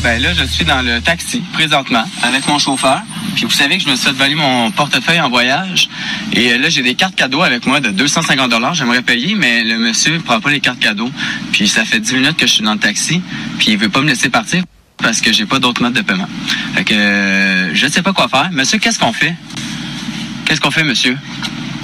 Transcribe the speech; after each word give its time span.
Ben 0.00 0.22
là, 0.22 0.32
je 0.32 0.44
suis 0.44 0.64
dans 0.64 0.80
le 0.80 1.00
taxi 1.00 1.42
présentement 1.52 2.04
avec 2.22 2.46
mon 2.48 2.58
chauffeur. 2.58 3.02
Puis 3.34 3.44
vous 3.44 3.50
savez 3.50 3.76
que 3.76 3.84
je 3.84 3.90
me 3.90 3.96
suis 3.96 4.10
fait 4.12 4.34
mon 4.34 4.70
portefeuille 4.70 5.20
en 5.20 5.28
voyage. 5.28 5.88
Et 6.32 6.52
euh, 6.52 6.58
là, 6.58 6.70
j'ai 6.70 6.82
des 6.82 6.94
cartes 6.94 7.14
cadeaux 7.14 7.42
avec 7.42 7.66
moi 7.66 7.80
de 7.80 7.90
250 7.90 8.50
dollars. 8.50 8.74
J'aimerais 8.74 9.02
payer, 9.02 9.34
mais 9.34 9.62
le 9.64 9.78
monsieur 9.78 10.14
ne 10.14 10.18
prend 10.18 10.40
pas 10.40 10.50
les 10.50 10.60
cartes 10.60 10.78
cadeaux. 10.78 11.10
Puis 11.52 11.68
ça 11.68 11.84
fait 11.84 12.00
10 12.00 12.14
minutes 12.14 12.36
que 12.36 12.46
je 12.46 12.54
suis 12.54 12.62
dans 12.62 12.72
le 12.72 12.78
taxi. 12.78 13.20
Puis 13.58 13.72
il 13.72 13.76
veut 13.78 13.90
pas 13.90 14.00
me 14.00 14.08
laisser 14.08 14.30
partir 14.30 14.62
parce 14.96 15.20
que 15.20 15.32
j'ai 15.32 15.46
pas 15.46 15.58
d'autre 15.58 15.82
mode 15.82 15.92
de 15.92 16.00
paiement. 16.00 16.28
Fait 16.74 16.84
que 16.84 16.94
euh, 16.94 17.74
je 17.74 17.86
sais 17.86 18.02
pas 18.02 18.12
quoi 18.12 18.28
faire. 18.28 18.48
Monsieur, 18.50 18.78
qu'est-ce 18.78 18.98
qu'on 18.98 19.12
fait? 19.12 19.34
Qu'est-ce 20.46 20.60
qu'on 20.60 20.70
fait, 20.70 20.84
monsieur? 20.84 21.16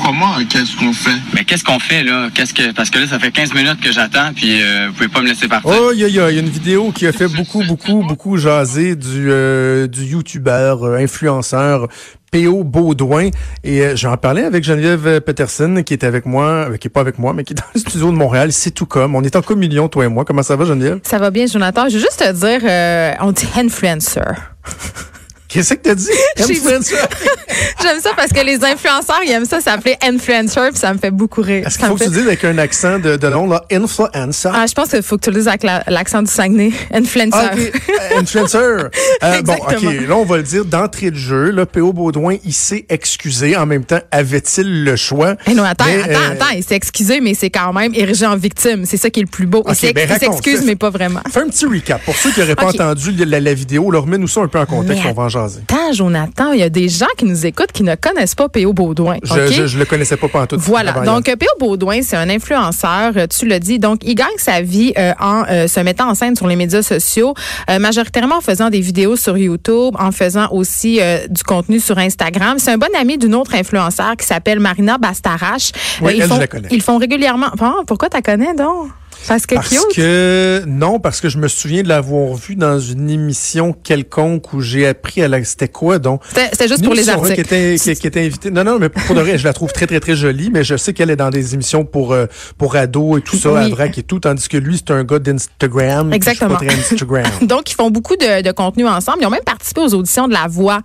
Comment, 0.05 0.34
qu'est-ce 0.48 0.77
qu'on 0.77 0.93
fait? 0.93 1.19
Mais 1.34 1.45
qu'est-ce 1.45 1.65
qu'on 1.65 1.79
fait 1.79 2.02
là? 2.02 2.29
Qu'est-ce 2.34 2.55
que 2.55 2.73
parce 2.73 2.91
que 2.91 2.98
là 2.98 3.07
ça 3.07 3.19
fait 3.19 3.30
15 3.30 3.55
minutes 3.55 3.80
que 3.80 3.93
j'attends 3.93 4.33
puis 4.34 4.62
euh, 4.62 4.87
vous 4.88 4.95
pouvez 4.95 5.09
pas 5.09 5.21
me 5.21 5.29
laisser 5.29 5.48
partir. 5.48 5.71
Oh, 5.71 5.91
il 5.95 6.07
y, 6.07 6.12
y 6.12 6.21
a 6.21 6.30
une 6.30 6.48
vidéo 6.48 6.93
qui 6.93 7.07
a 7.07 7.12
fait 7.12 7.29
beaucoup, 7.29 7.62
beaucoup, 7.69 8.02
beaucoup 8.02 8.37
jaser 8.37 8.97
du, 8.97 9.30
euh, 9.30 9.87
du 9.87 10.05
youtubeur, 10.05 10.84
euh, 10.84 10.98
influenceur 10.98 11.88
P.O. 12.30 12.65
Baudouin. 12.65 13.30
Et 13.65 13.82
euh, 13.82 13.96
j'en 13.96 14.16
parlais 14.16 14.45
avec 14.45 14.65
Geneviève 14.65 15.21
Peterson, 15.21 15.82
qui 15.85 15.95
est 15.95 16.05
avec 16.05 16.27
moi, 16.27 16.68
euh, 16.71 16.77
qui 16.77 16.88
est 16.88 16.90
pas 16.90 17.01
avec 17.01 17.18
moi, 17.18 17.33
mais 17.33 17.45
qui 17.45 17.55
est 17.55 17.57
dans 17.57 17.65
le 17.74 17.80
studio 17.80 18.10
de 18.10 18.16
Montréal. 18.16 18.52
C'est 18.52 18.71
tout 18.71 18.87
comme. 18.87 19.15
On 19.15 19.23
est 19.23 19.37
en 19.37 19.43
communion, 19.43 19.88
toi 19.88 20.05
et 20.05 20.09
moi. 20.09 20.24
Comment 20.24 20.43
ça 20.43 20.57
va, 20.57 20.65
Geneviève? 20.65 21.01
Ça 21.02 21.18
va 21.18 21.30
bien, 21.30 21.46
Jonathan. 21.46 21.88
Je 21.88 21.95
veux 21.95 22.01
juste 22.01 22.18
te 22.18 22.33
dire, 22.33 22.60
euh, 22.65 23.12
on 23.21 23.33
dit 23.33 23.49
influencer. 23.57 24.21
Qu'est-ce 25.49 25.74
que 25.74 25.79
t'as 25.80 25.95
dit? 25.95 26.09
Influencer? 26.38 26.95
J'aime 27.82 28.01
ça 28.01 28.10
parce 28.15 28.30
que 28.32 28.45
les 28.45 28.63
influenceurs, 28.63 29.21
ils 29.24 29.30
aiment 29.30 29.46
ça 29.46 29.60
s'appeler 29.60 29.96
influencer, 30.02 30.68
puis 30.71 30.79
ça 30.79 30.93
me 30.93 30.99
fait 30.99 31.10
beaucoup 31.10 31.40
rire. 31.40 31.66
Est-ce 31.66 31.79
qu'il 31.79 31.87
faut 31.87 31.95
que 31.95 32.01
tu 32.05 32.10
fait- 32.10 32.16
dises 32.16 32.27
avec 32.27 32.45
un 32.45 32.59
accent 32.59 32.99
de, 32.99 33.16
de 33.16 33.27
long, 33.29 33.49
là, 33.49 33.65
influencer? 33.71 34.51
Ah, 34.52 34.66
je 34.68 34.74
pense 34.74 34.90
qu'il 34.90 35.02
faut 35.02 35.16
que 35.16 35.24
tu 35.24 35.30
le 35.30 35.37
dises 35.37 35.49
avec 35.49 35.63
la- 35.63 35.82
l'accent 35.88 36.21
du 36.23 36.30
Saguenay. 36.30 36.71
Influencer. 36.93 37.30
Ah. 37.32 37.51
Euh, 37.57 38.18
Influencer. 38.21 38.59
Euh, 38.59 39.43
bon. 39.43 39.55
OK. 39.55 39.82
Là, 40.09 40.16
on 40.16 40.24
va 40.24 40.37
le 40.37 40.43
dire 40.43 40.65
d'entrée 40.66 41.10
de 41.10 41.16
jeu. 41.16 41.51
Là, 41.51 41.65
P.O. 41.65 41.93
Baudouin, 41.93 42.37
il 42.45 42.52
s'est 42.52 42.85
excusé. 42.88 43.57
En 43.57 43.65
même 43.66 43.85
temps, 43.85 44.01
avait-il 44.10 44.85
le 44.85 44.96
choix? 44.96 45.35
Eh 45.46 45.55
non, 45.55 45.65
attends, 45.65 45.87
Mais, 45.87 46.02
attends, 46.02 46.10
euh, 46.12 46.33
attends, 46.33 46.55
il 46.57 46.62
s'est 46.62 46.77
excusé, 46.77 47.21
mais 47.21 47.33
c'est 47.35 47.51
quand 47.51 47.73
même 47.73 47.95
érigé 47.95 48.27
en 48.27 48.37
victime. 48.37 48.85
C'est 48.85 48.96
ça 48.99 49.09
qui 49.09 49.21
est 49.21 49.24
le 49.24 49.29
plus 49.30 49.46
beau. 49.46 49.65
Il 49.83 49.93
ben 49.95 50.18
s'excuse, 50.18 50.62
mais 50.65 50.77
pas 50.77 50.90
vraiment. 50.90 51.21
Fais 51.33 51.40
un 51.40 51.49
petit 51.49 51.65
recap. 51.66 52.02
Pour 52.05 52.16
ceux 52.16 52.33
qui 52.33 52.40
n'auraient 52.40 52.55
pas 52.55 52.66
entendu 52.66 53.12
la, 53.12 53.40
la 53.40 53.55
vidéo, 53.55 53.90
leur 53.90 54.02
remets-nous 54.02 54.29
ça 54.29 54.40
un 54.43 54.49
peu 54.49 54.59
en 54.59 54.66
contexte, 54.66 55.02
Mais 55.05 55.10
on 55.10 55.15
va 55.15 55.23
en 55.24 55.29
jaser. 55.38 55.60
Attends, 55.68 55.92
Jonathan, 55.92 56.52
il 56.52 56.60
y 56.60 56.62
a 56.62 56.68
des 56.68 56.88
gens 56.88 57.06
qui 57.16 57.24
nous 57.24 57.46
écoutent 57.46 57.72
qui 57.72 57.82
ne 57.82 57.94
connaissent 57.94 58.34
pas 58.34 58.48
P.O. 58.48 58.72
Baudouin. 58.72 59.16
Je, 59.22 59.32
OK? 59.32 59.52
je, 59.52 59.66
je 59.66 59.78
le 59.78 59.84
connaissais 59.84 60.16
pas 60.16 60.28
en 60.40 60.46
tout. 60.46 60.56
Voilà. 60.58 60.92
Donc, 60.92 61.24
P.O. 61.24 61.58
Baudouin, 61.58 62.00
c'est 62.02 62.16
un 62.16 62.28
influenceur, 62.28 63.12
euh, 63.16 63.26
tu 63.26 63.46
le 63.46 63.59
dis. 63.59 63.78
Donc, 63.78 64.00
il 64.03 64.14
gagne 64.14 64.26
sa 64.38 64.60
vie 64.62 64.92
euh, 64.98 65.12
en 65.20 65.44
euh, 65.48 65.66
se 65.66 65.81
mettant 65.81 66.09
en 66.09 66.14
scène 66.14 66.36
sur 66.36 66.47
les 66.47 66.56
médias 66.56 66.82
sociaux, 66.82 67.34
euh, 67.70 67.78
majoritairement 67.78 68.36
en 68.36 68.41
faisant 68.41 68.70
des 68.70 68.81
vidéos 68.81 69.16
sur 69.16 69.36
YouTube, 69.36 69.94
en 69.98 70.12
faisant 70.12 70.48
aussi 70.50 71.00
du 71.28 71.42
contenu 71.42 71.81
sur 71.81 71.98
Instagram. 71.98 72.59
C'est 72.59 72.72
un 72.72 72.78
bon 72.78 72.88
ami 72.98 73.19
d'une 73.19 73.34
autre 73.34 73.54
influenceur 73.54 74.16
qui 74.16 74.26
s'appelle 74.26 74.60
Marina 74.60 74.98
Bastarache. 74.98 75.72
Oui, 76.00 76.12
ils 76.16 76.22
elle, 76.22 76.28
je 76.28 76.32
font, 76.32 76.38
la 76.38 76.47
connais. 76.47 76.69
Ils 76.71 76.82
font 76.82 76.98
régulièrement... 76.98 77.48
Ah, 77.60 77.75
pourquoi 77.87 78.09
tu 78.09 78.21
connais 78.22 78.54
donc? 78.54 78.88
Parce 79.27 79.47
que 79.47 79.55
Parce 79.56 79.69
cute. 79.69 79.97
que 79.97 80.62
non, 80.67 81.01
parce 81.01 81.21
que 81.21 81.29
je 81.29 81.39
me 81.39 81.49
souviens 81.49 81.83
de 81.83 81.89
l'avoir 81.89 82.34
vu 82.34 82.55
dans 82.56 82.79
une 82.79 83.11
émission 83.11 83.73
quelconque 83.73 84.53
où 84.53 84.61
j'ai 84.61 84.87
appris 84.87 85.23
à 85.23 85.29
la 85.29 85.43
c'était 85.45 85.69
quoi 85.69 85.99
donc 85.99 86.23
C'était 86.34 86.69
juste 86.69 86.84
pour 86.84 86.95
les 86.95 87.09
articles. 87.09 87.34
qui 87.34 87.41
était, 87.41 87.77
qui, 87.78 87.95
qui 87.95 88.07
était 88.07 88.25
invitée. 88.25 88.51
Non, 88.51 88.65
non, 88.65 88.78
mais 88.78 88.89
pour 88.89 89.15
de 89.15 89.21
vrai, 89.21 89.39
je 89.39 89.45
la 89.45 89.53
trouve 89.53 89.73
très, 89.73 89.87
très, 89.87 90.01
très 90.01 90.15
jolie, 90.17 90.51
mais 90.53 90.65
je 90.65 90.77
sais 90.77 90.93
qu'elle 90.93 91.11
est 91.11 91.17
dans 91.17 91.31
des 91.31 91.55
émissions 91.55 91.84
pour, 91.84 92.12
euh, 92.12 92.27
pour 92.59 92.77
ados 92.77 93.19
et 93.19 93.23
tout 93.23 93.37
ça, 93.37 93.53
Oui. 93.53 93.65
à 93.65 93.69
vrac 93.69 93.97
et 93.99 94.03
tout, 94.03 94.21
tandis 94.21 94.49
que 94.49 94.57
lui, 94.57 94.77
c'est 94.78 94.93
un 94.93 95.05
gars 95.05 95.19
d'Instagram. 95.19 96.11
pas 96.11 96.17
Exactement. 96.17 96.57
très 96.57 96.69
Instagram. 96.73 97.25
Donc, 97.43 97.71
ils 97.71 97.75
font 97.75 97.91
beaucoup 97.91 98.17
de, 98.17 98.43
de 98.43 98.53
contenu 98.53 98.87
ensemble. 98.87 99.19
Ils 99.23 99.27
ont 99.27 99.31
même 99.31 99.43
participé 99.45 99.81
aux 99.81 99.95
auditions 99.95 100.28
de 100.28 100.33
La 100.33 100.47
Voix 100.49 100.81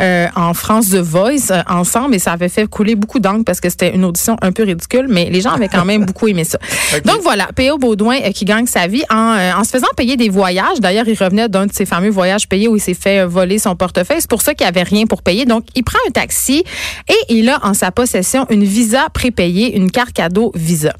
euh, 0.00 0.26
en 0.36 0.54
France 0.54 0.90
The 0.90 0.96
Voice 0.96 1.50
euh, 1.50 1.62
ensemble 1.68 2.14
et 2.14 2.18
ça 2.18 2.32
avait 2.32 2.48
fait 2.48 2.66
couler 2.66 2.94
beaucoup 2.94 3.20
d'encre 3.20 3.44
parce 3.44 3.60
que 3.60 3.68
c'était 3.70 3.94
une 3.94 4.04
audition 4.04 4.36
un 4.42 4.52
peu 4.52 4.64
ridicule, 4.64 5.06
mais 5.08 5.30
les 5.30 5.40
gens 5.40 5.50
avaient 5.52 5.68
quand 5.68 5.84
même 5.84 6.04
beaucoup 6.04 6.28
aimé 6.28 6.44
ça. 6.44 6.58
Donc 7.04 7.20
voilà, 7.22 7.48
P.O. 7.54 7.77
Baudouin 7.78 8.16
euh, 8.24 8.30
qui 8.32 8.44
gagne 8.44 8.66
sa 8.66 8.86
vie 8.86 9.02
en, 9.10 9.34
euh, 9.36 9.52
en 9.54 9.64
se 9.64 9.70
faisant 9.70 9.86
payer 9.96 10.16
des 10.16 10.28
voyages. 10.28 10.80
D'ailleurs, 10.80 11.08
il 11.08 11.16
revenait 11.16 11.48
d'un 11.48 11.66
de 11.66 11.72
ses 11.72 11.86
fameux 11.86 12.10
voyages 12.10 12.48
payés 12.48 12.68
où 12.68 12.76
il 12.76 12.80
s'est 12.80 12.94
fait 12.94 13.20
euh, 13.20 13.26
voler 13.26 13.58
son 13.58 13.74
portefeuille. 13.76 14.18
C'est 14.20 14.28
pour 14.30 14.42
ça 14.42 14.54
qu'il 14.54 14.64
n'y 14.64 14.68
avait 14.68 14.82
rien 14.82 15.06
pour 15.06 15.22
payer. 15.22 15.44
Donc, 15.46 15.64
il 15.74 15.82
prend 15.84 15.98
un 16.06 16.10
taxi 16.10 16.64
et 17.08 17.14
il 17.34 17.48
a 17.48 17.58
en 17.64 17.74
sa 17.74 17.90
possession 17.92 18.46
une 18.50 18.64
visa 18.64 19.06
prépayée, 19.12 19.76
une 19.76 19.90
carte 19.90 20.12
cadeau 20.12 20.52
visa. 20.54 20.92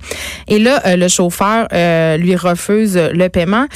Et 0.49 0.59
là, 0.59 0.97
le 0.97 1.09
chauffeur 1.09 1.69
lui 2.19 2.37
refuse 2.37 2.97
le 2.97 3.28
paiement 3.28 3.66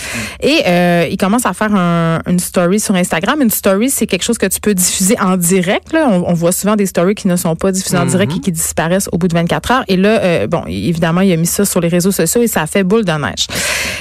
et 0.40 1.08
il 1.10 1.16
commence 1.16 1.46
à 1.46 1.52
faire 1.52 1.74
un- 1.74 2.20
une 2.26 2.38
story 2.38 2.80
sur 2.80 2.94
Instagram. 2.94 3.40
Une 3.42 3.50
story, 3.50 3.90
c'est 3.90 4.06
quelque 4.06 4.22
chose 4.24 4.38
que 4.38 4.46
tu 4.46 4.60
peux 4.60 4.74
diffuser 4.74 5.16
en 5.20 5.36
direct. 5.36 5.92
Là. 5.92 6.08
On, 6.10 6.24
on 6.30 6.34
voit 6.34 6.52
souvent 6.52 6.76
des 6.76 6.86
stories 6.86 7.14
qui 7.14 7.28
ne 7.28 7.36
sont 7.36 7.56
pas 7.56 7.72
diffusées 7.72 7.98
en 7.98 8.06
direct 8.06 8.32
et 8.36 8.40
qui 8.40 8.52
disparaissent 8.52 9.08
au 9.12 9.18
bout 9.18 9.28
de 9.28 9.34
24 9.34 9.70
heures. 9.70 9.84
Et 9.88 9.96
là, 9.96 10.46
bon, 10.46 10.62
évidemment, 10.66 11.20
il 11.20 11.32
a 11.32 11.36
mis 11.36 11.46
ça 11.46 11.64
sur 11.64 11.80
les 11.80 11.88
réseaux 11.88 12.12
sociaux 12.12 12.42
et 12.42 12.46
ça 12.46 12.62
a 12.62 12.66
fait 12.66 12.84
de. 13.00 13.46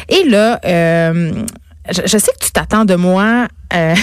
Et 0.10 0.24
là, 0.30 0.60
euh, 0.66 1.32
je 1.90 2.18
sais 2.18 2.32
que 2.40 2.46
tu 2.46 2.52
t'attends 2.52 2.86
de 2.86 2.96
moi. 2.96 3.48
Euh, 3.74 3.96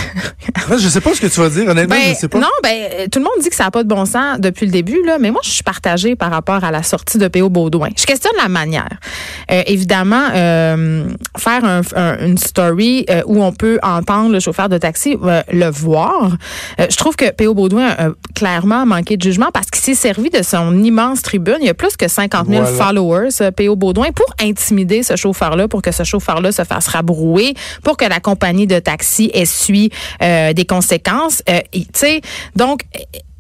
je 0.79 0.89
sais 0.89 1.01
pas 1.01 1.15
ce 1.15 1.21
que 1.21 1.27
tu 1.27 1.41
vas 1.41 1.49
dire, 1.49 1.69
honnêtement, 1.69 1.95
ben, 1.97 2.15
je 2.15 2.19
sais 2.19 2.29
pas. 2.29 2.39
Non, 2.39 2.49
ben, 2.63 2.69
euh, 2.93 3.07
tout 3.11 3.19
le 3.19 3.25
monde 3.25 3.35
dit 3.43 3.49
que 3.49 3.55
ça 3.57 3.65
n'a 3.65 3.71
pas 3.71 3.83
de 3.83 3.89
bon 3.89 4.05
sens 4.05 4.39
depuis 4.41 4.67
le 4.67 4.73
début, 4.73 5.03
là, 5.05 5.19
mais 5.21 5.31
moi, 5.31 5.41
je 5.45 5.51
suis 5.51 5.63
partagée 5.63 6.17
par 6.17 6.31
rapport 6.31 6.63
à 6.65 6.71
la 6.71 6.83
sortie 6.83 7.19
de 7.19 7.29
P.O. 7.29 7.49
Baudouin. 7.49 7.89
Je 7.97 8.05
questionne 8.07 8.33
la 8.41 8.49
manière. 8.49 8.89
Euh, 9.51 9.63
évidemment, 9.67 10.29
euh, 10.35 11.05
faire 11.37 11.65
un- 11.65 11.81
un- 11.97 12.19
une 12.27 12.39
story 12.39 13.07
où 13.27 13.43
on 13.43 13.53
peut 13.53 13.79
entendre 13.83 14.33
le 14.33 14.41
chauffeur 14.41 14.69
de 14.69 14.79
taxi 14.79 15.17
le 15.53 15.71
voir, 15.71 16.31
je 16.79 16.97
trouve 16.97 17.17
que 17.17 17.31
P.O. 17.31 17.55
Baudouin 17.55 17.89
a 17.89 18.09
clairement 18.35 18.87
manqué 18.87 19.17
de 19.17 19.23
jugement 19.23 19.49
parce 19.53 19.71
qu'il 19.71 19.83
s'est 19.83 19.95
servi 19.95 20.31
de 20.31 20.43
son 20.43 20.83
immense 20.83 21.23
tribune. 21.23 21.57
Il 21.61 21.67
y 21.67 21.71
a 21.71 21.75
plus 21.75 21.97
que 21.97 22.09
50 22.09 22.49
000 22.49 22.63
Voilà. 22.63 22.77
followers, 22.85 23.51
P.O. 23.57 23.77
Baudouin, 23.77 24.11
pour 24.13 24.27
intimider 24.41 25.03
ce 25.03 25.17
chauffeur-là, 25.17 25.69
pour 25.69 25.83
que 25.83 25.93
ce 25.93 26.05
chauffeur-là 26.05 26.53
se 26.53 26.65
fasse 26.65 26.87
rabrouer, 26.89 27.55
pour 27.83 27.97
que 27.97 28.05
la 28.05 28.21
compagnie 28.21 28.67
de 28.67 28.79
taxi 28.79 29.31
essuie 29.59 29.91
euh, 30.23 30.53
des 30.53 30.65
conséquences. 30.65 31.43
Euh, 31.49 31.61
tu 31.73 31.85
sais, 31.95 32.21
donc. 32.57 32.83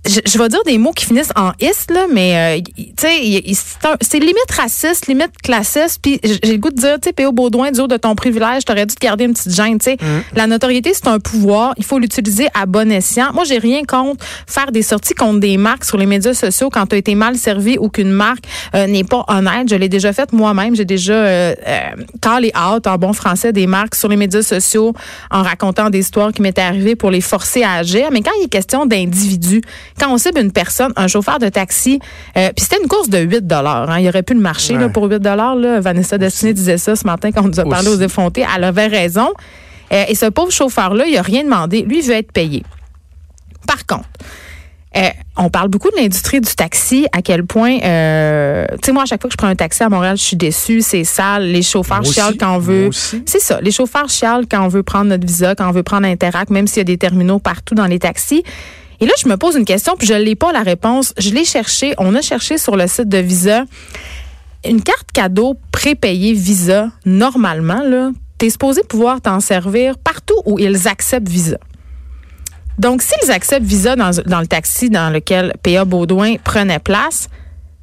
Je, 0.08 0.20
je 0.24 0.38
vais 0.38 0.48
dire 0.48 0.62
des 0.64 0.78
mots 0.78 0.92
qui 0.92 1.04
finissent 1.04 1.32
en 1.36 1.52
is, 1.60 1.92
là, 1.92 2.06
mais 2.12 2.58
euh, 2.58 2.62
tu 2.76 2.84
sais, 2.96 3.42
c'est 4.00 4.18
limite 4.18 4.50
raciste, 4.56 5.06
limite 5.06 5.36
classiste. 5.42 6.00
Puis 6.02 6.18
j'ai 6.22 6.52
le 6.52 6.58
goût 6.58 6.70
de 6.70 6.76
dire, 6.76 6.94
tu 6.94 7.08
sais, 7.08 7.12
P.O. 7.12 7.32
Baudouin, 7.32 7.70
du 7.70 7.80
haut 7.80 7.86
de 7.86 7.96
ton 7.96 8.14
privilège, 8.14 8.64
t'aurais 8.64 8.86
dû 8.86 8.94
te 8.94 9.00
garder 9.00 9.24
une 9.24 9.34
petite 9.34 9.54
gêne. 9.54 9.78
Tu 9.78 9.84
sais, 9.84 9.96
la 10.34 10.46
notoriété, 10.46 10.92
c'est 10.94 11.08
un 11.08 11.20
pouvoir. 11.20 11.74
Il 11.76 11.84
faut 11.84 11.98
l'utiliser 11.98 12.48
à 12.54 12.66
bon 12.66 12.90
escient. 12.90 13.32
Moi, 13.34 13.44
j'ai 13.44 13.58
rien 13.58 13.82
contre 13.84 14.24
faire 14.46 14.72
des 14.72 14.82
sorties 14.82 15.14
contre 15.14 15.40
des 15.40 15.56
marques 15.56 15.84
sur 15.84 15.98
les 15.98 16.06
médias 16.06 16.34
sociaux 16.34 16.70
quand 16.70 16.86
tu 16.86 16.94
as 16.94 16.98
été 16.98 17.14
mal 17.14 17.36
servi 17.36 17.76
ou 17.78 17.88
qu'une 17.88 18.10
marque 18.10 18.44
euh, 18.74 18.86
n'est 18.86 19.04
pas 19.04 19.24
honnête. 19.28 19.68
Je 19.68 19.76
l'ai 19.76 19.88
déjà 19.88 20.12
fait 20.12 20.32
moi-même. 20.32 20.74
J'ai 20.74 20.84
déjà 20.84 21.12
euh, 21.12 21.54
euh, 21.66 21.78
callé 22.20 22.52
out 22.56 22.86
en 22.86 22.96
bon 22.96 23.12
français 23.12 23.52
des 23.52 23.66
marques 23.66 23.94
sur 23.94 24.08
les 24.08 24.16
médias 24.16 24.42
sociaux 24.42 24.94
en 25.30 25.42
racontant 25.42 25.90
des 25.90 26.00
histoires 26.00 26.32
qui 26.32 26.42
m'étaient 26.42 26.62
arrivées 26.62 26.96
pour 26.96 27.10
les 27.10 27.20
forcer 27.20 27.62
à 27.62 27.74
agir. 27.74 28.08
Mais 28.12 28.22
quand 28.22 28.30
il 28.40 28.44
est 28.44 28.48
question 28.48 28.86
d'individus, 28.86 29.62
quand 29.98 30.12
on 30.12 30.18
cible 30.18 30.40
une 30.40 30.52
personne, 30.52 30.92
un 30.96 31.06
chauffeur 31.08 31.38
de 31.38 31.48
taxi, 31.48 32.00
euh, 32.36 32.50
puis 32.54 32.64
c'était 32.64 32.80
une 32.82 32.88
course 32.88 33.08
de 33.08 33.18
8 33.18 33.52
hein, 33.52 33.98
il 33.98 34.08
aurait 34.08 34.22
pu 34.22 34.34
le 34.34 34.40
Ouais. 34.74 34.80
là, 34.80 34.88
pour 34.88 35.04
8 35.04 35.24
là. 35.24 35.80
Vanessa 35.80 36.18
Destiné 36.18 36.52
disait 36.54 36.78
ça 36.78 36.96
ce 36.96 37.06
matin 37.06 37.30
quand 37.32 37.44
on 37.44 37.48
nous 37.48 37.60
a 37.60 37.64
parlé 37.64 37.88
Aussi. 37.88 37.98
aux 37.98 38.00
effrontés. 38.02 38.44
Elle 38.56 38.64
avait 38.64 38.86
raison. 38.86 39.28
Euh, 39.92 40.04
et 40.08 40.14
ce 40.14 40.26
pauvre 40.26 40.50
chauffeur-là, 40.52 41.06
il 41.06 41.16
a 41.16 41.22
rien 41.22 41.44
demandé. 41.44 41.82
Lui, 41.82 42.00
il 42.00 42.04
veut 42.04 42.14
être 42.14 42.32
payé. 42.32 42.62
Par 43.66 43.86
contre, 43.86 44.08
euh, 44.96 45.08
on 45.36 45.50
parle 45.50 45.68
beaucoup 45.68 45.90
de 45.90 45.96
l'industrie 45.96 46.40
du 46.40 46.54
taxi, 46.54 47.06
à 47.12 47.20
quel 47.20 47.44
point, 47.44 47.78
euh, 47.84 48.66
tu 48.72 48.86
sais, 48.86 48.92
moi, 48.92 49.02
à 49.02 49.06
chaque 49.06 49.20
fois 49.20 49.28
que 49.28 49.32
je 49.32 49.36
prends 49.36 49.48
un 49.48 49.54
taxi 49.54 49.82
à 49.82 49.88
Montréal, 49.88 50.16
je 50.16 50.22
suis 50.22 50.36
déçue, 50.36 50.80
c'est 50.80 51.04
sale. 51.04 51.44
Les 51.44 51.62
chauffeurs 51.62 52.02
Moi 52.02 52.12
chialent 52.12 52.28
aussi, 52.30 52.38
quand 52.38 52.56
on 52.56 52.58
veut. 52.58 52.90
C'est 52.92 53.40
ça, 53.40 53.60
les 53.60 53.70
chauffeurs 53.70 54.08
chialent 54.08 54.46
quand 54.50 54.64
on 54.64 54.68
veut 54.68 54.82
prendre 54.82 55.06
notre 55.06 55.26
visa, 55.26 55.54
quand 55.54 55.68
on 55.68 55.72
veut 55.72 55.82
prendre 55.82 56.06
Interac, 56.06 56.50
même 56.50 56.66
s'il 56.66 56.78
y 56.78 56.80
a 56.80 56.84
des 56.84 56.98
terminaux 56.98 57.38
partout 57.38 57.74
dans 57.74 57.86
les 57.86 57.98
taxis. 57.98 58.42
Et 59.00 59.06
là, 59.06 59.12
je 59.22 59.28
me 59.28 59.36
pose 59.36 59.56
une 59.56 59.64
question, 59.64 59.94
puis 59.96 60.06
je 60.06 60.14
n'ai 60.14 60.34
pas 60.34 60.52
la 60.52 60.62
réponse. 60.62 61.14
Je 61.18 61.30
l'ai 61.30 61.44
cherché, 61.44 61.94
on 61.98 62.14
a 62.14 62.22
cherché 62.22 62.58
sur 62.58 62.76
le 62.76 62.86
site 62.86 63.08
de 63.08 63.18
Visa. 63.18 63.64
Une 64.64 64.82
carte 64.82 65.12
cadeau 65.12 65.56
prépayée 65.70 66.32
Visa, 66.32 66.90
normalement, 67.04 67.82
là, 67.82 68.10
tu 68.38 68.46
es 68.46 68.50
supposé 68.50 68.82
pouvoir 68.82 69.20
t'en 69.20 69.40
servir 69.40 69.98
partout 69.98 70.40
où 70.46 70.58
ils 70.58 70.88
acceptent 70.88 71.28
Visa. 71.28 71.58
Donc, 72.78 73.02
s'ils 73.02 73.30
acceptent 73.30 73.66
Visa 73.66 73.96
dans, 73.96 74.10
dans 74.26 74.40
le 74.40 74.46
taxi 74.46 74.90
dans 74.90 75.12
lequel 75.12 75.52
P.A. 75.62 75.84
Baudouin 75.84 76.36
prenait 76.42 76.78
place, 76.78 77.28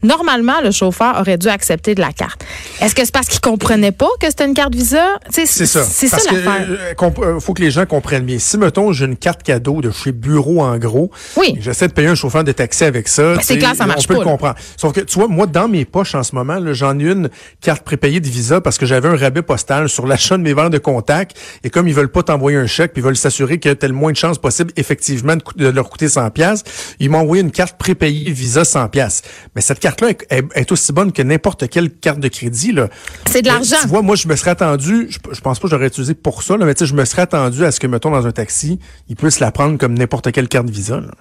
normalement, 0.06 0.62
le 0.62 0.72
chauffeur 0.72 1.20
aurait 1.20 1.38
dû 1.38 1.48
accepter 1.48 1.96
de 1.96 2.02
la 2.02 2.12
carte. 2.12 2.44
Est-ce 2.82 2.96
que 2.96 3.04
c'est 3.04 3.14
parce 3.14 3.28
qu'il 3.28 3.42
comprenait 3.42 3.92
pas 3.92 4.10
que 4.20 4.28
c'était 4.28 4.46
une 4.46 4.54
carte 4.54 4.74
Visa? 4.74 5.06
C'est 5.30 5.46
ça. 5.46 5.84
C'est 5.84 6.08
ça 6.08 6.18
l'affaire. 6.18 6.68
Il 6.68 7.24
euh, 7.24 7.40
faut 7.40 7.54
que 7.54 7.62
les 7.62 7.72
gens 7.72 7.86
comprennent 7.86 8.26
bien. 8.26 8.40
Si, 8.40 8.58
mettons, 8.58 8.92
j'ai 8.92 9.06
une 9.06 9.18
carte 9.18 9.44
cadeau 9.44 9.82
de 9.82 9.92
chez 9.92 10.12
Bureau 10.12 10.62
en 10.62 10.78
gros, 10.78 11.12
oui. 11.38 11.58
j'essaie 11.60 11.88
de 11.88 11.94
payer 11.94 12.08
un 12.08 12.16
chauffeur 12.16 12.44
de 12.44 12.52
taxi 12.52 12.84
avec 12.84 13.08
ça. 13.08 13.36
Ben, 13.36 13.42
c'est 13.42 13.58
clair, 13.58 13.76
ça 13.76 13.86
marche 13.86 14.06
on 14.06 14.08
peut 14.08 14.14
pas. 14.16 14.20
le 14.22 14.26
comprendre. 14.26 14.56
Sauf 14.78 14.94
que, 14.94 15.02
tu 15.02 15.20
vois, 15.20 15.28
moi, 15.28 15.46
dans 15.46 15.68
mes 15.68 15.86
poches 15.86 16.16
en 16.16 16.24
ce 16.24 16.36
moment, 16.36 16.60
j'en 16.74 16.98
ai 17.00 17.12
une 17.12 17.30
carte 17.62 17.84
prépayée 17.84 18.20
de 18.20 18.28
Visa 18.28 18.62
parce 18.62 18.78
que 18.78 18.86
j'avais 18.86 19.10
un 19.10 19.18
rabais 19.18 19.42
postal 19.42 19.90
sur 19.90 20.08
l'achat 20.08 20.38
de 20.38 20.44
mes 20.44 20.54
verres 20.54 20.70
de 20.70 20.78
contact. 20.78 21.38
Et 21.64 21.70
comme 21.70 21.88
ils 21.88 21.94
veulent 21.94 22.12
pas 22.12 22.24
t'envoyer 22.24 22.58
un 22.58 22.68
chèque, 22.68 22.94
puis 22.94 23.02
ils 23.02 23.06
veulent 23.06 23.18
s'assurer 23.18 23.60
que 23.60 23.74
tu 23.74 23.88
le 23.88 23.94
moins 23.94 24.12
de 24.12 24.18
chances 24.18 24.38
possible, 24.38 24.72
effectivement, 24.76 25.36
de, 25.56 25.68
leur 25.68 25.90
coûter 25.90 26.10
100 26.10 26.30
pièces, 26.32 26.64
ils 27.00 27.10
m'ont 27.10 27.20
envoyé 27.20 27.44
une 27.44 27.52
carte 27.52 27.78
prépayée 27.78 28.32
Visa 28.32 28.66
100 28.66 28.90
pièces. 28.90 29.22
Mais 29.56 29.62
cette 29.62 29.80
carte-là 29.96 30.48
est, 30.56 30.72
aussi 30.72 30.94
bonne 30.94 31.12
que 31.12 31.22
n'importe 31.22 31.68
quelle 31.70 31.92
carte 31.92 32.20
de 32.20 32.28
crédit. 32.28 32.72
Là. 32.72 32.90
C'est 33.30 33.42
de 33.42 33.48
l'argent. 33.48 33.78
Tu 33.82 33.88
vois, 33.88 34.02
moi, 34.02 34.16
je 34.16 34.28
me 34.28 34.36
serais 34.36 34.52
attendu, 34.52 35.08
je, 35.10 35.42
pense 35.42 35.60
pas 35.60 35.68
que 35.68 35.72
j'aurais 35.72 35.88
utilisé 35.88 36.14
pour 36.14 36.44
ça, 36.44 36.58
là, 36.58 36.66
mais 36.66 36.74
tu 36.74 36.80
sais, 36.80 36.86
je 36.86 36.96
me 36.96 37.06
serais 37.06 37.24
attendu 37.24 37.66
à 37.66 37.72
ce 37.72 37.80
que, 37.80 37.88
mettons, 37.88 38.12
dans 38.12 38.26
un 38.26 38.32
taxi, 38.32 38.80
ils 39.10 39.16
puissent 39.16 39.40
la 39.40 39.52
prendre 39.52 39.78
comme 39.78 39.98
n'importe 39.98 40.32
quelle 40.32 40.48
carte 40.48 40.70
Visa. 40.70 41.00
Là. 41.00 41.12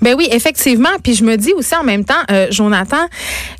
Ben 0.00 0.14
oui, 0.16 0.28
effectivement. 0.30 0.90
Puis 1.02 1.14
je 1.14 1.24
me 1.24 1.36
dis 1.36 1.52
aussi 1.52 1.74
en 1.74 1.82
même 1.82 2.04
temps, 2.04 2.14
euh, 2.30 2.46
Jonathan, 2.50 3.06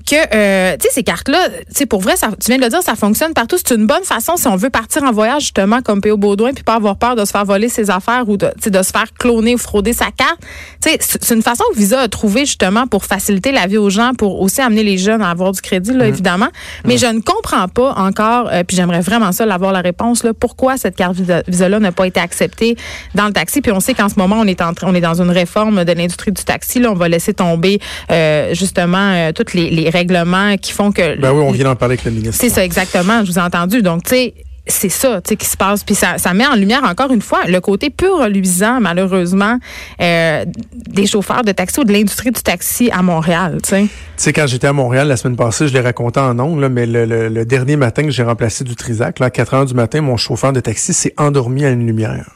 que 0.04 0.16
euh, 0.34 0.76
tu 0.76 0.86
sais 0.86 0.94
ces 0.94 1.02
cartes-là, 1.02 1.48
tu 1.48 1.64
sais 1.70 1.86
pour 1.86 2.00
vrai, 2.00 2.16
ça, 2.16 2.28
tu 2.28 2.48
viens 2.48 2.58
de 2.58 2.62
le 2.62 2.68
dire, 2.68 2.82
ça 2.82 2.94
fonctionne 2.94 3.32
partout. 3.32 3.56
C'est 3.56 3.74
une 3.74 3.86
bonne 3.86 4.04
façon 4.04 4.36
si 4.36 4.46
on 4.46 4.56
veut 4.56 4.70
partir 4.70 5.02
en 5.02 5.12
voyage 5.12 5.42
justement 5.42 5.82
comme 5.82 6.00
P.O. 6.00 6.16
Baudouin, 6.16 6.52
puis 6.52 6.64
pas 6.64 6.74
avoir 6.74 6.96
peur 6.96 7.16
de 7.16 7.24
se 7.24 7.30
faire 7.30 7.44
voler 7.44 7.68
ses 7.68 7.90
affaires 7.90 8.28
ou 8.28 8.36
de, 8.36 8.50
de 8.64 8.82
se 8.82 8.90
faire 8.90 9.12
cloner 9.18 9.54
ou 9.54 9.58
frauder 9.58 9.92
sa 9.92 10.06
carte. 10.06 10.38
Tu 10.82 10.90
sais, 10.90 10.98
c'est 11.00 11.34
une 11.34 11.42
façon 11.42 11.64
que 11.72 11.78
Visa 11.78 12.00
a 12.00 12.08
trouvé 12.08 12.40
justement 12.40 12.86
pour 12.86 13.04
faciliter 13.04 13.52
la 13.52 13.66
vie 13.66 13.78
aux 13.78 13.90
gens, 13.90 14.12
pour 14.16 14.40
aussi 14.40 14.60
amener 14.60 14.82
les 14.82 14.98
jeunes 14.98 15.22
à 15.22 15.30
avoir 15.30 15.52
du 15.52 15.60
crédit, 15.60 15.92
là, 15.92 16.04
mmh. 16.04 16.08
évidemment. 16.08 16.48
Mais 16.84 16.98
je 16.98 17.06
ne 17.06 17.20
comprends 17.20 17.68
pas 17.68 17.94
encore, 17.96 18.48
euh, 18.52 18.62
puis 18.64 18.76
j'aimerais 18.76 19.00
vraiment 19.00 19.32
ça 19.32 19.46
l'avoir 19.46 19.72
la 19.72 19.80
réponse 19.80 20.22
là, 20.22 20.32
pourquoi 20.34 20.76
cette 20.76 20.96
carte 20.96 21.16
Visa-là 21.48 21.80
n'a 21.80 21.92
pas 21.92 22.06
été 22.06 22.20
acceptée 22.20 22.76
dans 23.14 23.26
le 23.26 23.32
taxi. 23.32 23.60
Puis 23.60 23.72
on 23.72 23.80
sait 23.80 23.94
qu'en 23.94 24.08
ce 24.08 24.16
moment 24.16 24.36
on 24.38 24.46
est 24.46 24.60
en 24.60 24.72
on 24.82 24.94
est 24.94 25.00
dans 25.00 25.20
une 25.20 25.30
réforme 25.30 25.84
de 25.84 25.92
l'industrie 25.92 26.32
du 26.32 26.44
taxi. 26.44 26.80
Là, 26.80 26.90
on 26.90 26.94
va 26.94 27.08
laisser 27.08 27.34
tomber 27.34 27.80
euh, 28.10 28.54
justement 28.54 29.12
euh, 29.12 29.32
tous 29.32 29.54
les, 29.54 29.90
règlements 29.96 30.56
qui 30.56 30.72
font 30.72 30.92
que. 30.92 31.18
Ben 31.18 31.32
oui, 31.32 31.42
on 31.46 31.52
vient 31.52 31.64
d'en 31.64 31.76
parler 31.76 31.94
avec 31.94 32.04
le 32.04 32.10
ministre. 32.10 32.36
C'est 32.40 32.50
ça, 32.50 32.64
exactement. 32.64 33.24
Je 33.24 33.30
vous 33.30 33.38
ai 33.38 33.42
entendu. 33.42 33.82
Donc, 33.82 34.04
tu 34.04 34.10
sais 34.10 34.34
c'est 34.66 34.88
ça 34.88 35.20
tu 35.20 35.30
sais, 35.30 35.36
qui 35.36 35.46
se 35.46 35.56
passe. 35.56 35.84
Puis 35.84 35.94
ça, 35.94 36.18
ça 36.18 36.32
met 36.32 36.46
en 36.46 36.54
lumière 36.54 36.84
encore 36.84 37.12
une 37.12 37.20
fois 37.20 37.44
le 37.46 37.60
côté 37.60 37.90
peu 37.90 38.12
reluisant, 38.12 38.80
malheureusement, 38.80 39.58
euh, 40.00 40.44
des 40.74 41.06
chauffeurs 41.06 41.42
de 41.42 41.52
taxi 41.52 41.80
ou 41.80 41.84
de 41.84 41.92
l'industrie 41.92 42.30
du 42.30 42.42
taxi 42.42 42.90
à 42.90 43.02
Montréal. 43.02 43.58
Tu 43.62 43.88
sais, 44.16 44.32
quand 44.32 44.46
j'étais 44.46 44.66
à 44.66 44.72
Montréal 44.72 45.08
la 45.08 45.16
semaine 45.16 45.36
passée, 45.36 45.68
je 45.68 45.72
l'ai 45.74 45.80
raconté 45.80 46.20
en 46.20 46.38
ondes, 46.38 46.66
mais 46.70 46.86
le, 46.86 47.44
dernier 47.44 47.76
matin 47.76 48.04
que 48.04 48.10
j'ai 48.10 48.22
remplacé 48.22 48.64
du 48.64 48.74
Trisac, 48.74 49.18
là, 49.18 49.26
à 49.26 49.30
4 49.30 49.54
heures 49.54 49.66
du 49.66 49.74
matin, 49.74 50.00
mon 50.00 50.16
chauffeur 50.16 50.52
de 50.52 50.60
taxi 50.60 50.94
s'est 50.94 51.14
endormi 51.18 51.64
à 51.64 51.70
une 51.70 51.86
lumière. 51.86 52.30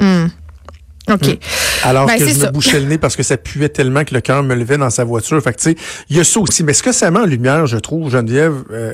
Hum. 0.00 0.30
OK. 1.10 1.26
Hmm. 1.26 1.88
Alors 1.88 2.06
ben, 2.06 2.18
que 2.18 2.26
je 2.26 2.34
me 2.34 2.50
bouchais 2.50 2.80
le 2.80 2.86
nez 2.86 2.98
parce 2.98 3.16
que 3.16 3.22
ça 3.22 3.36
puait 3.36 3.68
tellement 3.68 4.04
que 4.04 4.14
le 4.14 4.20
cœur 4.20 4.42
me 4.42 4.54
levait 4.54 4.78
dans 4.78 4.90
sa 4.90 5.04
voiture. 5.04 5.42
Fait 5.42 5.52
que, 5.52 5.58
tu 5.58 5.70
sais, 5.70 5.76
il 6.08 6.16
y 6.16 6.20
a 6.20 6.24
ça 6.24 6.40
aussi. 6.40 6.64
Mais 6.64 6.72
ce 6.72 6.82
que 6.82 6.92
ça 6.92 7.10
met 7.10 7.20
en 7.20 7.26
lumière, 7.26 7.66
je 7.66 7.78
trouve, 7.78 8.10
Geneviève, 8.10 8.54
euh, 8.72 8.92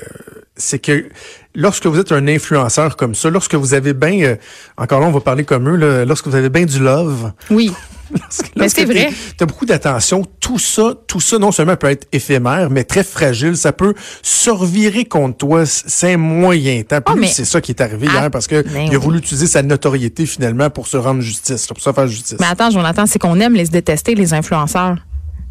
c'est 0.56 0.78
que 0.78 1.08
lorsque 1.54 1.86
vous 1.86 1.98
êtes 1.98 2.12
un 2.12 2.26
influenceur 2.28 2.96
comme 2.96 3.14
ça, 3.14 3.30
lorsque 3.30 3.54
vous 3.54 3.74
avez 3.74 3.94
bien, 3.94 4.20
euh, 4.22 4.36
encore 4.76 5.00
là, 5.00 5.06
on 5.06 5.12
va 5.12 5.20
parler 5.20 5.44
comme 5.44 5.68
eux, 5.68 5.76
là, 5.76 6.04
lorsque 6.04 6.26
vous 6.26 6.34
avez 6.34 6.48
bien 6.48 6.64
du 6.64 6.78
love. 6.78 7.32
Oui. 7.50 7.72
mais 8.56 8.68
c'est 8.68 8.84
vrai. 8.84 9.10
Tu 9.36 9.42
as 9.42 9.46
beaucoup 9.46 9.66
d'attention. 9.66 10.24
Tout 10.40 10.58
ça, 10.58 10.94
tout 11.06 11.20
ça, 11.20 11.38
non 11.38 11.50
seulement 11.50 11.76
peut 11.76 11.90
être 11.90 12.06
éphémère, 12.12 12.70
mais 12.70 12.84
très 12.84 13.02
fragile. 13.02 13.56
Ça 13.56 13.72
peut 13.72 13.94
se 14.22 14.50
revirer 14.50 15.04
contre 15.04 15.38
toi. 15.38 15.66
C'est 15.66 16.14
un 16.14 16.16
moyen 16.16 16.82
temps. 16.82 17.00
Oh, 17.08 17.18
c'est 17.26 17.44
ça 17.44 17.60
qui 17.60 17.72
est 17.72 17.80
arrivé 17.80 18.06
hier 18.06 18.30
parce 18.30 18.46
que 18.46 18.64
il 18.86 18.94
a 18.94 18.98
voulu 18.98 19.18
utiliser 19.18 19.46
sa 19.46 19.62
notoriété 19.62 20.24
finalement 20.26 20.70
pour 20.70 20.86
se 20.86 20.96
rendre 20.96 21.20
justice, 21.20 21.66
pour 21.66 21.80
se 21.80 21.92
faire 21.92 22.06
justice. 22.06 22.38
Mais 22.38 22.46
attends, 22.46 22.70
Jonathan, 22.70 23.06
c'est 23.06 23.18
qu'on 23.18 23.40
aime 23.40 23.54
les 23.54 23.66
détester, 23.66 24.14
les 24.14 24.34
influenceurs 24.34 24.96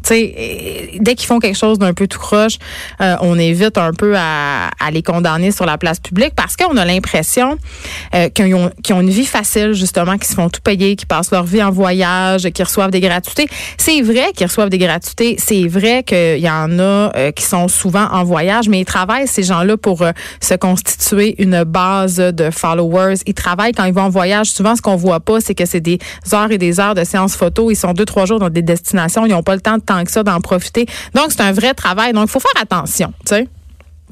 dès 0.08 1.14
qu'ils 1.14 1.26
font 1.26 1.38
quelque 1.38 1.56
chose 1.56 1.78
d'un 1.78 1.94
peu 1.94 2.06
tout 2.06 2.18
croche, 2.18 2.58
euh, 3.00 3.16
on 3.20 3.38
évite 3.38 3.78
un 3.78 3.92
peu 3.92 4.14
à, 4.16 4.70
les 4.92 5.02
condamner 5.02 5.50
sur 5.50 5.66
la 5.66 5.78
place 5.78 5.98
publique 5.98 6.32
parce 6.36 6.56
qu'on 6.56 6.76
a 6.76 6.84
l'impression 6.84 7.58
euh, 8.14 8.28
qu'ils 8.28 8.54
ont, 8.54 8.70
ont, 8.90 9.00
une 9.00 9.10
vie 9.10 9.26
facile, 9.26 9.72
justement, 9.72 10.16
qu'ils 10.16 10.28
se 10.28 10.34
font 10.34 10.48
tout 10.48 10.60
payer, 10.62 10.94
qu'ils 10.94 11.08
passent 11.08 11.32
leur 11.32 11.44
vie 11.44 11.62
en 11.62 11.70
voyage, 11.70 12.48
qu'ils 12.50 12.64
reçoivent 12.64 12.90
des 12.90 13.00
gratuités. 13.00 13.48
C'est 13.78 14.00
vrai 14.00 14.32
qu'ils 14.34 14.46
reçoivent 14.46 14.70
des 14.70 14.78
gratuités. 14.78 15.36
C'est 15.38 15.66
vrai 15.66 16.02
qu'il 16.04 16.38
y 16.38 16.50
en 16.50 16.78
a 16.78 17.10
euh, 17.16 17.32
qui 17.32 17.44
sont 17.44 17.68
souvent 17.68 18.06
en 18.12 18.22
voyage, 18.22 18.68
mais 18.68 18.80
ils 18.80 18.84
travaillent, 18.84 19.26
ces 19.26 19.42
gens-là, 19.42 19.76
pour 19.76 20.04
se 20.40 20.54
constituer 20.54 21.34
une 21.42 21.64
base 21.64 22.16
de 22.16 22.50
followers. 22.50 23.16
Ils 23.26 23.34
travaillent 23.34 23.72
quand 23.72 23.84
ils 23.84 23.94
vont 23.94 24.02
en 24.02 24.08
voyage. 24.08 24.50
Souvent, 24.50 24.76
ce 24.76 24.82
qu'on 24.82 24.96
voit 24.96 25.20
pas, 25.20 25.40
c'est 25.40 25.54
que 25.54 25.66
c'est 25.66 25.80
des 25.80 25.98
heures 26.32 26.50
et 26.50 26.58
des 26.58 26.78
heures 26.80 26.94
de 26.94 27.04
séances 27.04 27.36
photo. 27.36 27.70
Ils 27.70 27.76
sont 27.76 27.92
deux, 27.92 28.04
trois 28.04 28.26
jours 28.26 28.38
dans 28.38 28.50
des 28.50 28.62
destinations. 28.62 29.26
Ils 29.26 29.32
n'ont 29.32 29.42
pas 29.42 29.54
le 29.54 29.60
temps 29.60 29.78
de 29.78 29.82
que 30.04 30.10
ça 30.10 30.22
d'en 30.22 30.40
profiter. 30.40 30.86
Donc, 31.14 31.26
c'est 31.30 31.40
un 31.40 31.52
vrai 31.52 31.74
travail. 31.74 32.12
Donc, 32.12 32.28
il 32.28 32.30
faut 32.30 32.40
faire 32.40 32.62
attention, 32.62 33.12
tu 33.20 33.34
sais. 33.34 33.48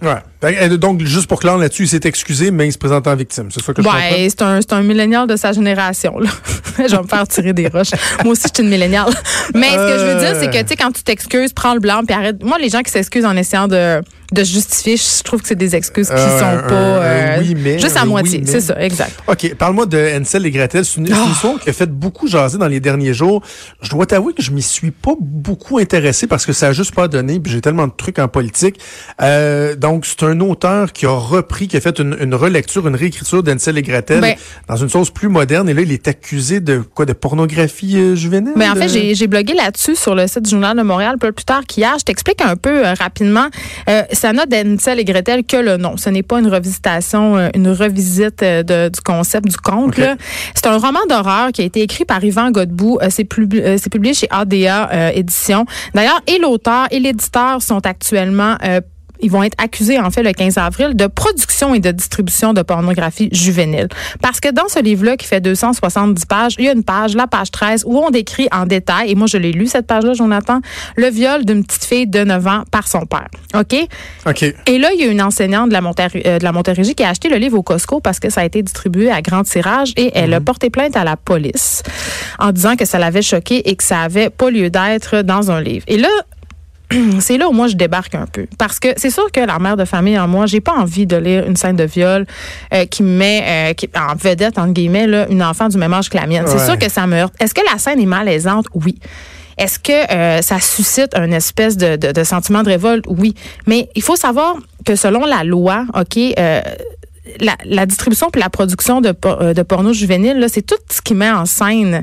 Ouais. 0.03 0.19
Ben, 0.45 0.77
donc, 0.77 1.03
juste 1.03 1.27
pour 1.27 1.41
clair 1.41 1.57
là-dessus, 1.57 1.85
il 1.85 1.89
s'est 1.89 2.01
excusé, 2.05 2.51
mais 2.51 2.67
il 2.67 2.73
se 2.73 2.77
présente 2.77 3.07
en 3.07 3.17
victime. 3.17 3.49
C'est 3.51 3.63
ça 3.63 3.73
que 3.73 3.83
je 3.83 3.89
ouais, 3.89 4.29
c'est 4.29 4.43
un, 4.43 4.61
c'est 4.61 4.75
un 4.75 4.83
millénial 4.83 5.27
de 5.27 5.37
sa 5.37 5.53
génération. 5.53 6.19
Là. 6.19 6.29
je 6.79 6.95
vais 6.95 7.03
me 7.03 7.09
faire 7.09 7.27
tirer 7.27 7.55
des 7.55 7.69
roches. 7.69 7.93
Moi 8.23 8.33
aussi, 8.33 8.43
je 8.43 8.55
suis 8.55 8.63
une 8.63 8.69
milléniale. 8.69 9.09
Mais 9.55 9.71
ce 9.71 9.77
que 9.77 9.99
je 9.99 10.05
veux 10.05 10.21
dire, 10.21 10.37
c'est 10.39 10.51
que, 10.51 10.61
tu 10.61 10.69
sais, 10.69 10.77
quand 10.77 10.93
tu 10.93 11.03
t'excuses, 11.03 11.55
prends 11.55 11.73
le 11.73 11.81
blanc, 11.81 12.03
puis 12.07 12.15
arrête. 12.15 12.43
Moi, 12.45 12.59
les 12.59 12.69
gens 12.69 12.83
qui 12.83 12.91
s'excusent 12.91 13.25
en 13.25 13.37
essayant 13.37 13.69
de 13.69 14.03
de 14.35 14.45
justifier. 14.45 14.97
Je 14.97 15.23
trouve 15.23 15.41
que 15.41 15.49
c'est 15.49 15.55
des 15.55 15.75
excuses 15.75 16.09
qui 16.09 16.15
euh, 16.15 16.39
sont 16.39 16.69
pas 16.69 16.75
euh, 16.75 17.37
oui, 17.41 17.55
mais, 17.57 17.79
juste 17.79 17.97
à 17.97 18.05
moitié. 18.05 18.43
c'est 18.45 18.61
ça, 18.61 18.81
exact. 18.81 19.13
OK, 19.27 19.55
parle-moi 19.55 19.87
de 19.87 20.19
Ansel 20.19 20.45
et 20.47 20.51
Gretel. 20.51 20.85
C'est 20.85 21.01
une, 21.01 21.13
oh. 21.13 21.31
histoire 21.33 21.61
qui 21.61 21.71
a 21.71 21.73
fait 21.73 21.91
beaucoup 21.91 22.27
jaser 22.27 22.59
dans 22.59 22.69
les 22.69 22.81
derniers 22.81 23.15
jours. 23.15 23.43
Je 23.81 23.91
dois 23.91 24.07
t'avouer 24.07 24.35
que 24.35 24.43
je 24.43 24.51
m'y 24.51 24.63
suis 24.63 24.91
pas 24.91 25.15
beaucoup 25.19 25.79
intéressé 25.79 26.27
parce 26.27 26.45
que 26.45 26.53
ça 26.53 26.69
a 26.69 26.73
juste 26.73 26.95
pas 26.95 27.09
donné. 27.09 27.41
Puis 27.41 27.53
j'ai 27.53 27.61
tellement 27.61 27.87
de 27.87 27.93
trucs 27.97 28.19
en 28.19 28.29
politique. 28.29 28.81
Euh, 29.23 29.77
donc 29.77 30.05
c'est 30.05 30.23
un 30.25 30.34
auteur 30.41 30.93
qui 30.93 31.07
a 31.07 31.11
repris, 31.11 31.69
qui 31.69 31.77
a 31.77 31.81
fait 31.81 31.99
une, 31.99 32.17
une 32.21 32.35
relecture, 32.35 32.87
une 32.87 32.97
réécriture 32.97 33.43
d'Ansel 33.43 33.79
et 33.79 33.83
Gretel 33.83 34.21
ben, 34.21 34.35
dans 34.69 34.77
une 34.77 34.89
sauce 34.89 35.11
plus 35.11 35.29
moderne. 35.29 35.69
Et 35.69 35.75
là, 35.75 35.83
il 35.83 35.93
est 35.93 36.09
accusé 36.09 36.61
de 36.61 36.83
quoi, 36.95 37.07
de 37.07 37.13
pornographie 37.13 37.97
euh, 37.97 38.15
juvénile? 38.15 38.55
Ben, 38.57 38.73
en 38.73 38.75
fait, 38.75 38.89
j'ai 38.89 39.27
blogué 39.27 39.55
là-dessus 39.55 39.97
sur 39.97 40.15
le 40.15 40.27
site 40.27 40.43
du 40.43 40.51
Journal 40.51 40.77
de 40.77 40.83
Montréal 40.83 41.17
peu 41.19 41.33
plus 41.33 41.45
tard 41.45 41.63
qu'hier. 41.67 41.97
Je 41.99 42.05
t'explique 42.05 42.41
un 42.43 42.57
peu 42.57 42.83
rapidement 42.99 43.49
ça 44.13 44.33
n'a 44.33 44.47
d'Ansel 44.47 45.01
et 45.01 45.05
Gretel 45.05 45.45
que 45.45 45.57
le 45.57 45.77
nom. 45.77 45.97
Ce 45.97 46.11
n'est 46.11 46.23
pas 46.23 46.41
une 46.41 46.49
revisitation, 46.49 47.37
euh, 47.37 47.49
une 47.55 47.69
revisite 47.69 48.43
euh, 48.43 48.63
de, 48.63 48.89
du 48.89 49.01
concept 49.01 49.49
du 49.49 49.57
conte. 49.57 50.01
C'est 50.55 50.67
un 50.67 50.79
roman 50.79 51.01
d'horreur 51.09 51.53
qui 51.53 51.63
a 51.63 51.65
été 51.65 51.83
écrit 51.83 52.05
par 52.05 52.23
Yvan 52.23 52.51
Godbout. 52.51 52.99
Euh, 53.03 53.09
c'est 53.11 53.25
publié 53.25 54.15
chez 54.15 54.27
ADA 54.31 55.13
Édition. 55.15 55.67
D'ailleurs, 55.95 56.21
et 56.27 56.39
l'auteur 56.39 56.87
et 56.91 57.01
l'éditeur 57.01 57.63
sont 57.63 57.85
actuellement 57.87 58.57
ils 59.25 59.31
vont 59.31 59.43
être 59.43 59.57
accusés, 59.63 59.99
en 59.99 60.11
fait, 60.11 60.23
le 60.23 60.33
15 60.33 60.59
avril, 60.59 60.95
de 60.95 61.07
production 61.07 61.75
et 61.75 61.81
de 61.81 61.91
distribution 61.91 62.53
de 62.53 62.63
pornographie 62.63 63.29
juvénile. 63.33 63.89
Parce 64.21 64.39
que 64.39 64.51
dans 64.51 64.69
ce 64.69 64.81
livre-là, 64.81 65.17
qui 65.17 65.27
fait 65.27 65.41
270 65.41 66.27
pages, 66.27 66.57
il 66.59 66.67
y 66.67 66.69
a 66.69 66.73
une 66.73 66.85
page, 66.85 67.17
la 67.17 67.27
page 67.27 67.51
13, 67.51 67.85
où 67.87 67.99
on 67.99 68.11
décrit 68.11 68.49
en 68.53 68.67
détail, 68.67 69.11
et 69.11 69.15
moi 69.15 69.27
je 69.27 69.39
l'ai 69.39 69.53
lu 69.53 69.67
cette 69.67 69.87
page-là, 69.87 70.13
Jonathan, 70.13 70.61
le 70.97 71.09
viol 71.09 71.45
d'une 71.45 71.65
petite 71.65 71.85
fille 71.85 72.07
de 72.07 72.23
9 72.23 72.47
ans 72.47 72.65
par 72.71 72.87
son 72.87 73.07
père. 73.07 73.29
OK? 73.55 73.75
OK. 74.27 74.43
Et 74.67 74.79
là, 74.79 74.91
il 74.93 75.01
y 75.01 75.05
a 75.05 75.07
une 75.07 75.23
enseignante 75.23 75.71
de 75.71 75.73
la, 75.73 75.81
euh, 75.81 76.39
de 76.39 76.45
la 76.45 76.53
Montérégie 76.53 76.95
qui 76.95 77.03
a 77.03 77.09
acheté 77.09 77.29
le 77.29 77.37
livre 77.37 77.59
au 77.59 77.63
Costco 77.63 78.01
parce 78.01 78.21
que 78.21 78.29
ça 78.29 78.43
a 78.43 78.45
été 78.45 78.63
distribué 78.63 79.11
à 79.11 79.23
grand 79.23 79.43
tirage 79.43 79.93
et 79.97 80.11
elle 80.15 80.35
a 80.35 80.41
mhm. 80.41 80.45
porté 80.45 80.69
plainte 80.69 80.97
à 80.97 81.05
la 81.05 81.17
police 81.17 81.83
en 82.39 82.53
disant 82.53 82.77
que 82.77 82.85
ça 82.85 82.99
l'avait 82.99 83.23
choqué 83.23 83.69
et 83.69 83.77
que 83.77 83.85
ça 83.85 84.01
avait 84.01 84.31
pas 84.31 84.51
lieu 84.51 84.69
d'être 84.69 85.23
dans 85.23 85.51
un 85.51 85.61
livre. 85.61 85.85
Et 85.89 85.97
là, 85.97 86.09
c'est 87.21 87.39
là 87.39 87.49
où 87.49 87.53
moi 87.53 87.69
je 87.69 87.77
débarque 87.77 88.15
un 88.15 88.27
peu. 88.27 88.47
Parce 88.59 88.79
que 88.79 88.89
c'est 88.97 89.11
sûr 89.11 89.31
que 89.33 89.41
la 89.41 89.59
mère 89.59 89.77
de 89.77 89.85
famille 89.85 90.19
en 90.19 90.29
moi, 90.29 90.47
j'ai 90.47 90.61
pas 90.61 90.73
envie 90.73 91.07
de 91.07 91.17
lire 91.17 91.47
une 91.47 91.57
scène 91.57 91.77
de 91.77 91.85
viol 91.85 92.27
euh, 92.73 92.87
qui 92.87 93.03
met 93.03 93.43
euh, 93.47 93.73
qui, 93.75 93.89
en 93.97 94.15
vedette, 94.15 94.59
entre 94.59 94.73
guillemets, 94.73 95.07
là, 95.07 95.27
une 95.29 95.43
enfant 95.43 95.69
du 95.69 95.79
même 95.79 95.93
âge 95.93 96.09
que 96.09 96.17
la 96.17 96.27
mienne. 96.27 96.45
C'est 96.47 96.65
sûr 96.65 96.79
que 96.79 96.89
ça 96.89 97.07
me 97.07 97.17
heurte. 97.17 97.35
Est-ce 97.41 97.55
que 97.55 97.63
la 97.71 97.79
scène 97.79 98.01
est 98.01 98.07
malaisante? 98.07 98.67
Oui. 98.75 98.99
Est-ce 99.57 99.79
que 99.79 100.13
euh, 100.13 100.43
ça 100.43 100.59
suscite 100.59 101.17
un 101.17 101.31
espèce 101.31 101.77
de, 101.77 101.97
de, 101.97 102.25
sentiment 102.25 102.63
de 102.63 102.71
révolte? 102.71 103.05
Oui. 103.09 103.35
Mais 103.67 103.89
il 103.95 104.03
faut 104.03 104.17
savoir 104.17 104.57
que 104.85 104.97
selon 104.97 105.25
la 105.25 105.45
loi, 105.45 105.87
OK, 105.95 106.19
la, 107.41 107.57
la, 107.65 107.87
distribution 107.87 108.29
puis 108.31 108.41
la 108.41 108.51
production 108.51 109.01
de, 109.01 109.11
de 109.53 109.63
porno 109.63 109.93
juvénile, 109.93 110.47
c'est 110.49 110.63
tout 110.63 110.75
ce 110.91 111.01
qui 111.01 111.15
met 111.15 111.31
en 111.31 111.47
scène 111.47 112.03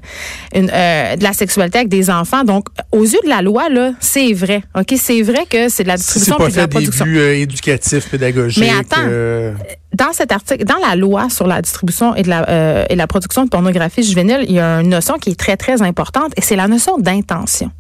une, 0.54 0.68
de 0.68 1.24
la 1.24 1.34
sexualité 1.34 1.80
avec 1.80 1.90
des 1.90 2.10
enfants. 2.10 2.44
Donc, 2.44 2.68
aux 2.92 3.04
yeux 3.04 3.20
de 3.24 3.30
la 3.30 3.42
loi, 3.42 3.70
là, 3.70 3.94
c'est 4.00 4.34
vrai. 4.34 4.64
Ok, 4.78 4.94
c'est 4.98 5.22
vrai 5.22 5.46
que 5.50 5.70
c'est 5.70 5.84
de 5.84 5.88
la 5.88 5.98
distribution 5.98 6.38
puis 6.38 6.52
de 6.54 6.58
la 6.58 6.68
production. 6.68 7.06
Des 7.06 7.12
buts 7.12 7.20
éducatifs, 7.20 8.10
pédagogiques. 8.10 8.64
Mais 8.64 8.70
attends, 8.70 9.08
dans 9.94 10.14
cet 10.14 10.32
article, 10.32 10.64
dans 10.64 10.78
la 10.78 10.96
loi 10.96 11.30
sur 11.30 11.48
la 11.48 11.62
distribution 11.62 12.16
et, 12.16 12.24
de 12.24 12.30
la, 12.30 12.90
et 12.90 12.96
la 12.96 13.08
production 13.08 13.44
de 13.44 13.50
pornographie 13.50 14.04
juvénile, 14.04 14.46
il 14.48 14.54
y 14.54 14.60
a 14.60 14.82
une 14.82 14.90
notion 14.90 15.18
qui 15.18 15.32
est 15.32 15.40
très 15.40 15.58
très 15.58 15.82
importante 15.82 16.32
et 16.38 16.42
c'est 16.42 16.56
la 16.56 16.68
notion 16.68 16.98
d'intention. 16.98 17.72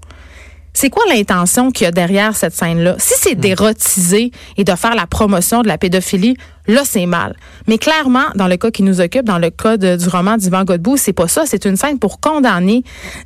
C'est 0.74 0.90
quoi 0.90 1.04
l'intention 1.10 1.72
qu'il 1.72 1.86
y 1.86 1.88
a 1.88 1.92
derrière 1.92 2.36
cette 2.36 2.54
scène-là? 2.54 2.96
Si 2.98 3.13
c'est 3.18 3.36
hmm. 3.36 3.42
d'érotiser 3.42 4.32
et 4.58 4.63
de 4.63 4.75
faire 4.75 4.96
la 4.96 5.06
promotion 5.06 5.62
de 5.62 5.68
la 5.68 5.78
pédophilie, 5.78 6.38
là, 6.68 6.82
c'est 6.86 7.06
mal. 7.06 7.36
Mais 7.68 7.78
clairement, 7.78 8.25
dans 8.36 8.48
le 8.48 8.56
cas 8.58 8.72
qui 8.72 8.84
nous 8.84 9.01
occupe, 9.01 9.25
dans 9.25 9.40
le 9.40 9.50
cas 9.50 9.78
du 9.78 10.08
roman 10.08 10.38
d'Ivan 10.38 10.63
Godbout, 10.63 10.98
c'est 10.98 11.13
pas 11.13 11.28
ça. 11.28 11.44
C'est 11.46 11.66
une 11.66 11.75
scène 11.75 12.00
pour 12.00 12.20
condamner 12.20 12.84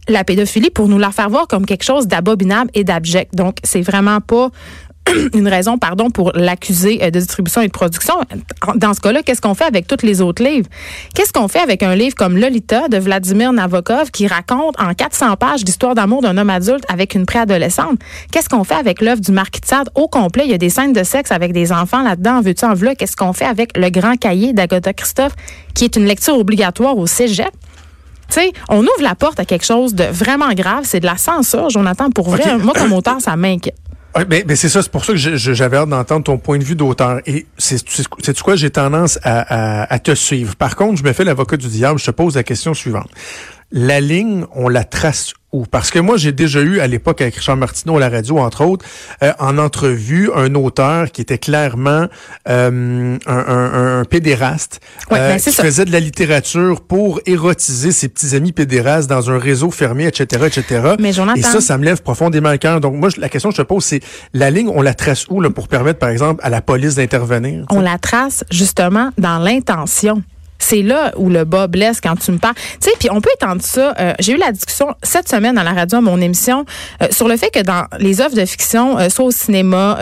la 0.08 0.24
pédophilie, 0.24 0.72
pour 0.72 0.88
nous 0.88 0.98
la 0.98 1.12
faire 1.12 1.30
voir 1.30 1.48
comme 1.48 1.66
quelque 1.66 1.84
chose 1.84 2.08
d'abominable 2.08 2.72
et 2.74 2.84
d'abject. 2.84 3.36
Donc, 3.36 3.58
c'est 3.64 3.82
vraiment 3.82 4.22
pas 4.22 4.50
une 5.34 5.48
raison, 5.48 5.78
pardon, 5.78 6.10
pour 6.10 6.32
l'accuser 6.34 7.00
euh, 7.04 7.12
de 7.12 7.20
distribution 7.20 7.62
et 7.62 7.68
de 7.68 7.72
production. 7.72 8.16
Dans 8.76 8.94
ce 8.94 9.02
cas-là, 9.02 9.24
qu'est-ce 9.24 9.42
qu'on 9.42 9.54
fait 9.54 9.66
avec 9.66 9.88
tous 9.88 10.06
les 10.06 10.22
autres 10.22 10.44
livres? 10.44 10.68
Qu'est-ce 11.14 11.32
qu'on 11.32 11.48
fait 11.48 11.60
avec 11.60 11.84
un 11.84 11.96
livre 11.96 12.16
comme 12.16 12.38
Lolita 12.38 12.88
de 12.88 12.98
Vladimir 12.98 13.54
Nabokov 13.54 14.12
qui 14.12 14.28
raconte 14.28 14.80
en 14.80 14.94
400 14.94 15.36
pages 15.36 15.64
l'histoire 15.64 15.96
d'amour 15.96 16.22
d'un 16.22 16.38
homme 16.38 16.50
adulte 16.50 16.86
avec 16.90 17.16
une 17.16 17.26
préadolescente? 17.26 18.00
Qu'est-ce 18.32 18.50
qu'on 18.50 18.64
fait 18.64 18.76
avec 18.76 19.02
l'œuvre 19.02 19.22
du 19.22 19.32
Marquis 19.32 19.62
de 19.62 19.66
Sade 19.66 19.90
au 19.96 20.08
complet? 20.08 20.44
Il 20.46 20.52
y 20.52 20.56
a 20.56 20.58
des 20.58 20.70
scènes 20.70 20.94
de 20.94 21.04
sexe 21.04 21.32
avec 21.32 21.54
des 21.54 21.72
enfants 21.72 22.02
là-dedans. 22.02 22.42
Veux-tu 22.42 22.66
en 22.66 22.74
vouloir? 22.74 22.96
Qu'est-ce 22.96 23.16
qu'on 23.16 23.34
fait 23.34 23.46
avec 23.46 23.78
Le 23.78 23.90
Grand 23.90 24.16
Cahier 24.18 24.54
d'Agatha 24.54 24.94
Christophe 24.94 25.36
qui 25.74 25.86
est 25.86 25.96
une 25.96 26.06
lecture 26.06 26.38
obligatoire 26.38 26.98
au 26.98 27.06
cégep? 27.06 27.52
Tu 28.30 28.42
sais, 28.42 28.52
on 28.70 28.80
ouvre 28.80 29.02
la 29.02 29.14
porte 29.14 29.40
à 29.40 29.46
quelque 29.46 29.66
chose 29.66 29.94
de 29.94 30.04
vraiment 30.06 30.52
grave. 30.54 30.82
C'est 30.84 31.00
de 31.00 31.06
la 31.06 31.18
censure, 31.18 31.70
Jonathan. 31.70 32.10
Pour 32.10 32.30
vrai, 32.30 32.58
moi, 32.58 32.74
comme 32.74 32.94
auteur, 32.94 33.22
ça 33.22 33.36
m'inquiète. 33.36 33.76
Oui, 34.18 34.24
ben, 34.26 34.44
ben 34.46 34.56
c'est 34.56 34.70
ça, 34.70 34.82
c'est 34.82 34.92
pour 34.92 35.04
ça 35.04 35.14
que 35.14 35.18
j'avais 35.18 35.78
hâte 35.78 35.90
d'entendre 35.90 36.24
ton 36.24 36.38
point 36.38 36.58
de 36.58 36.64
vue 36.64 36.76
d'auteur. 36.76 37.20
Et 37.26 37.46
c'est 37.58 37.78
c'est 37.88 38.40
quoi, 38.42 38.56
j'ai 38.56 38.70
tendance 38.70 39.20
à, 39.24 39.82
à, 39.82 39.94
à, 39.94 40.00
te 40.00 40.16
suivre. 40.16 40.56
Par 40.56 40.76
contre, 40.78 41.00
je 41.00 41.04
me 41.04 41.12
fais 41.12 41.26
l'avocat 41.26 41.58
du 41.58 41.68
diable, 41.68 42.00
je 42.00 42.06
te 42.06 42.12
pose 42.12 42.36
la 42.36 42.44
question 42.44 42.74
suivante. 42.74 43.10
La 43.72 44.00
ligne, 44.00 44.46
on 44.54 44.70
la 44.70 44.86
trace 44.86 45.34
parce 45.64 45.92
que 45.92 46.00
moi, 46.00 46.18
j'ai 46.18 46.32
déjà 46.32 46.62
eu 46.62 46.80
à 46.80 46.88
l'époque 46.88 47.22
avec 47.22 47.36
Richard 47.36 47.58
Martineau 47.58 47.98
à 47.98 48.00
la 48.00 48.10
radio, 48.10 48.40
entre 48.40 48.66
autres, 48.66 48.86
euh, 49.24 49.32
en 49.40 49.58
entrevue, 49.58 50.30
un 50.36 50.54
auteur 50.56 51.12
qui 51.12 51.22
était 51.22 51.38
clairement 51.38 52.08
euh, 52.50 53.18
un, 53.26 53.38
un, 53.38 54.00
un, 54.00 54.06
pédéraste, 54.06 54.82
ouais, 55.12 55.20
ben, 55.20 55.36
euh, 55.36 55.38
qui 55.38 55.52
faisait 55.52 55.86
de 55.86 55.92
la 55.92 56.00
littérature 56.00 56.82
pour 56.82 57.22
érotiser 57.26 57.92
ses 57.92 58.10
petits 58.10 58.36
amis 58.36 58.52
pédérastes 58.52 59.10
dans 59.10 59.32
un 59.32 59.38
réseau 59.38 59.72
fermé, 59.72 60.06
etc., 60.06 60.46
etc. 60.48 60.96
Mais 61.00 61.12
Et 61.38 61.42
ça, 61.42 61.62
ça 61.62 61.78
me 61.78 61.86
lève 61.86 62.02
profondément 62.02 62.52
le 62.52 62.58
cœur. 62.58 62.82
Donc 62.82 62.96
moi, 62.96 63.10
la 63.18 63.30
question 63.30 63.50
que 63.50 63.56
je 63.56 63.62
te 63.62 63.68
pose, 63.68 63.84
c'est 63.84 64.02
la 64.34 64.50
ligne, 64.50 64.70
on 64.74 64.82
la 64.82 64.94
trace 64.94 65.28
où 65.30 65.42
là, 65.42 65.50
pour 65.50 65.68
permettre, 65.68 66.00
par 66.00 66.10
exemple, 66.10 66.42
à 66.44 66.50
la 66.50 66.62
police 66.62 66.96
d'intervenir? 66.96 67.66
On 67.70 67.82
la 67.82 67.98
trace 67.98 68.44
justement 68.52 69.12
dans 69.18 69.40
l'intention. 69.40 70.24
C'est 70.60 70.82
là 70.82 71.12
où 71.18 71.30
le 71.30 71.44
bas 71.44 71.68
blesse 71.68 72.02
quand 72.02 72.16
tu 72.16 72.32
me 72.32 72.38
parles. 72.38 72.56
Tu 72.56 72.90
sais, 72.90 72.92
puis 73.00 73.10
on 73.12 73.22
peut 73.22 73.30
étendre 73.36 73.62
ça. 73.62 73.94
Euh, 74.00 74.14
j'ai 74.20 74.34
eu 74.34 74.38
la 74.38 74.52
discussion 74.52 74.96
cette 75.04 75.30
semaine 75.30 75.56
dans 75.56 75.64
la 75.64 75.74
radio, 75.74 76.00
à 76.00 76.02
mon 76.02 76.20
émission, 76.20 76.66
euh, 77.02 77.08
sur 77.12 77.28
le 77.28 77.38
fait 77.38 77.50
que 77.50 77.62
dans 77.62 77.86
les 78.00 78.22
œuvres 78.22 78.36
de 78.36 78.46
fiction, 78.46 78.98
euh, 78.98 79.10
soit 79.10 79.26
au 79.26 79.32
cinéma 79.32 79.98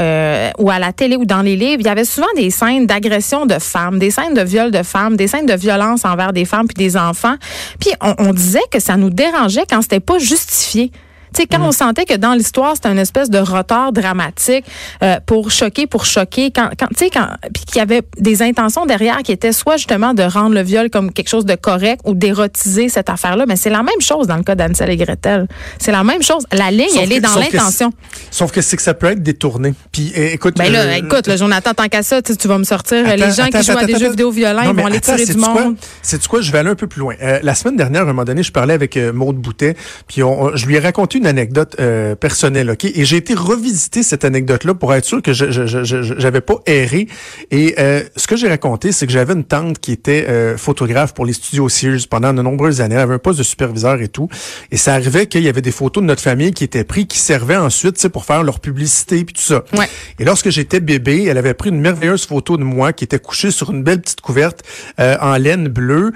ou 0.58 0.70
à 0.70 0.80
la 0.80 0.94
télé 0.94 1.16
ou 1.16 1.26
dans 1.26 1.42
les 1.42 1.56
livres, 1.56 1.80
il 1.80 1.86
y 1.86 1.90
avait 1.90 2.06
souvent 2.06 2.28
des 2.36 2.50
scènes 2.50 2.86
d'agression 2.86 3.46
de 3.46 3.60
femmes, 3.60 4.00
des 4.00 4.12
scènes 4.12 4.34
de 4.34 4.42
viol 4.42 4.72
de 4.72 4.84
femmes, 4.84 5.16
des 5.16 5.28
scènes 5.28 5.46
de 5.46 5.54
violence 5.54 6.06
envers 6.06 6.34
des 6.34 6.46
femmes 6.46 6.68
puis 6.68 6.76
des 6.76 6.98
enfants. 6.98 7.36
Puis 7.80 7.92
on, 8.02 8.16
on 8.20 8.34
disait 8.34 8.64
que 8.72 8.80
ça 8.80 8.96
nous 8.96 9.10
dérangeait 9.10 9.66
quand 9.70 9.82
c'était 9.82 10.00
pas 10.00 10.20
justifié. 10.20 10.92
Tu 11.34 11.42
sais, 11.42 11.48
quand 11.48 11.60
mm. 11.60 11.66
on 11.66 11.72
sentait 11.72 12.06
que 12.06 12.16
dans 12.16 12.34
l'histoire, 12.34 12.76
c'était 12.76 12.90
une 12.90 13.00
espèce 13.00 13.30
de 13.30 13.40
retard 13.40 13.92
dramatique 13.92 14.66
euh, 15.02 15.18
pour 15.26 15.52
choquer, 15.52 15.88
pour 15.88 16.06
choquer, 16.06 16.52
quand, 16.52 16.70
quand 16.80 16.88
tu 16.88 17.06
sais, 17.06 17.10
quand, 17.10 17.28
puis 17.54 17.66
qu'il 17.66 17.78
y 17.78 17.82
avait 17.82 18.02
des 18.18 18.42
intentions 18.42 18.86
derrière 18.86 19.18
qui 19.24 19.32
étaient 19.32 19.52
soit 19.52 19.78
justement 19.78 20.14
de 20.14 20.24
rendre 20.24 20.56
le 20.56 20.62
viol 20.62 20.90
comme 20.90 21.12
quelque 21.12 21.30
chose 21.30 21.46
de 21.46 21.56
correct 21.56 22.02
ou 22.06 22.14
d'érotiser 22.14 22.90
cette 22.90 23.10
affaire-là, 23.10 23.46
mais 23.48 23.56
c'est 23.56 23.70
la 23.70 23.84
même 23.84 24.02
chose 24.02 24.28
dans 24.28 24.38
le 24.38 24.44
cas 24.44 24.56
d'Ansel 24.56 24.90
et 24.90 24.98
Gretel. 24.98 25.48
C'est 25.80 25.92
la 25.92 26.04
même 26.04 26.22
chose. 26.22 26.46
La 26.52 26.72
ligne, 26.72 26.96
elle 27.00 27.12
est 27.12 27.20
dans 27.20 27.36
l'intention. 27.36 27.92
Sauf 28.32 28.52
que 28.52 28.62
c'est 28.62 28.78
que 28.78 28.84
ça 28.84 28.94
peut 28.94 29.08
être 29.08 29.24
détourné. 29.24 29.74
Puis 29.92 30.12
eh, 30.16 30.34
écoute, 30.34 30.56
ben 30.58 30.72
là, 30.72 30.82
euh, 30.82 30.94
écoute, 30.96 31.28
le 31.28 31.38
Jonathan, 31.38 31.74
tant 31.74 31.88
qu'à 31.88 32.04
ça, 32.04 32.22
tu 32.22 32.48
vas 32.48 32.58
me 32.58 32.64
sortir 32.64 33.04
les 33.16 33.32
gens 33.32 33.48
qui 33.48 33.64
jouent 33.64 33.78
à 33.78 33.86
des 33.86 33.98
jeux 33.98 34.10
vidéo 34.10 34.32
violents, 34.32 34.64
ils 34.64 34.76
vont 34.76 34.86
aller 34.86 35.00
tirer 35.00 35.26
du 35.26 35.38
monde. 35.38 35.76
C'est 36.02 36.26
quoi? 36.28 36.42
Je 36.42 36.52
vais 36.52 36.60
aller 36.60 36.70
un 36.70 36.76
peu 36.76 36.88
plus 36.88 37.00
loin. 37.00 37.16
Euh, 37.22 37.40
la 37.42 37.56
semaine 37.56 37.76
dernière, 37.76 38.02
à 38.02 38.04
un 38.04 38.08
moment 38.08 38.24
donné, 38.24 38.44
je 38.44 38.52
parlais 38.52 38.74
avec 38.74 38.98
Maude 38.98 39.38
Boutet, 39.38 39.76
puis 40.08 40.24
on, 40.24 40.56
je 40.56 40.66
lui 40.66 40.76
ai 40.76 40.80
raconté 40.80 41.18
une 41.18 41.23
anecdote 41.26 41.76
euh, 41.80 42.16
personnelle, 42.16 42.70
ok? 42.70 42.86
Et 42.86 43.06
j'ai 43.06 43.18
été 43.18 43.34
revisiter 43.34 44.04
cette 44.04 44.26
anecdote-là 44.26 44.74
pour 44.74 44.94
être 44.94 45.06
sûr 45.06 45.22
que 45.22 45.34
je 45.34 45.52
j'avais 45.52 46.42
pas 46.42 46.56
erré. 46.66 47.08
Et 47.52 47.76
euh, 47.80 48.04
ce 48.16 48.28
que 48.28 48.36
j'ai 48.36 48.48
raconté, 48.48 48.92
c'est 48.92 49.06
que 49.06 49.12
j'avais 49.12 49.34
une 49.34 49.44
tante 49.44 49.80
qui 49.80 49.92
était 49.92 50.26
euh, 50.28 50.58
photographe 50.58 51.14
pour 51.14 51.26
les 51.26 51.34
studios 51.34 51.70
Sears 51.70 52.08
pendant 52.10 52.34
de 52.34 52.42
nombreuses 52.42 52.82
années. 52.82 52.96
Elle 52.96 53.02
avait 53.02 53.16
un 53.16 53.20
poste 53.20 53.40
de 53.40 53.44
superviseur 53.44 54.02
et 54.02 54.08
tout. 54.08 54.28
Et 54.72 54.78
ça 54.78 54.94
arrivait 54.94 55.28
qu'il 55.28 55.44
y 55.44 55.50
avait 55.50 55.62
des 55.62 55.72
photos 55.72 56.02
de 56.02 56.08
notre 56.08 56.22
famille 56.22 56.52
qui 56.52 56.64
étaient 56.64 56.84
prises, 56.84 57.08
qui 57.08 57.20
servaient 57.20 57.58
ensuite, 57.58 57.98
tu 57.98 58.10
pour 58.10 58.26
faire 58.26 58.44
leur 58.44 58.60
publicité 58.60 59.24
puis 59.24 59.34
tout 59.34 59.42
ça. 59.42 59.64
Ouais. 59.78 59.88
Et 60.20 60.26
lorsque 60.26 60.50
j'étais 60.50 60.80
bébé, 60.80 61.26
elle 61.26 61.38
avait 61.38 61.54
pris 61.54 61.70
une 61.70 61.80
merveilleuse 61.80 62.26
photo 62.26 62.58
de 62.58 62.64
moi 62.64 62.94
qui 62.94 63.04
était 63.04 63.20
couché 63.20 63.52
sur 63.52 63.72
une 63.72 63.84
belle 63.84 64.02
petite 64.02 64.22
couverte 64.22 64.64
en 64.98 65.38
laine 65.38 65.68
bleue, 65.68 66.12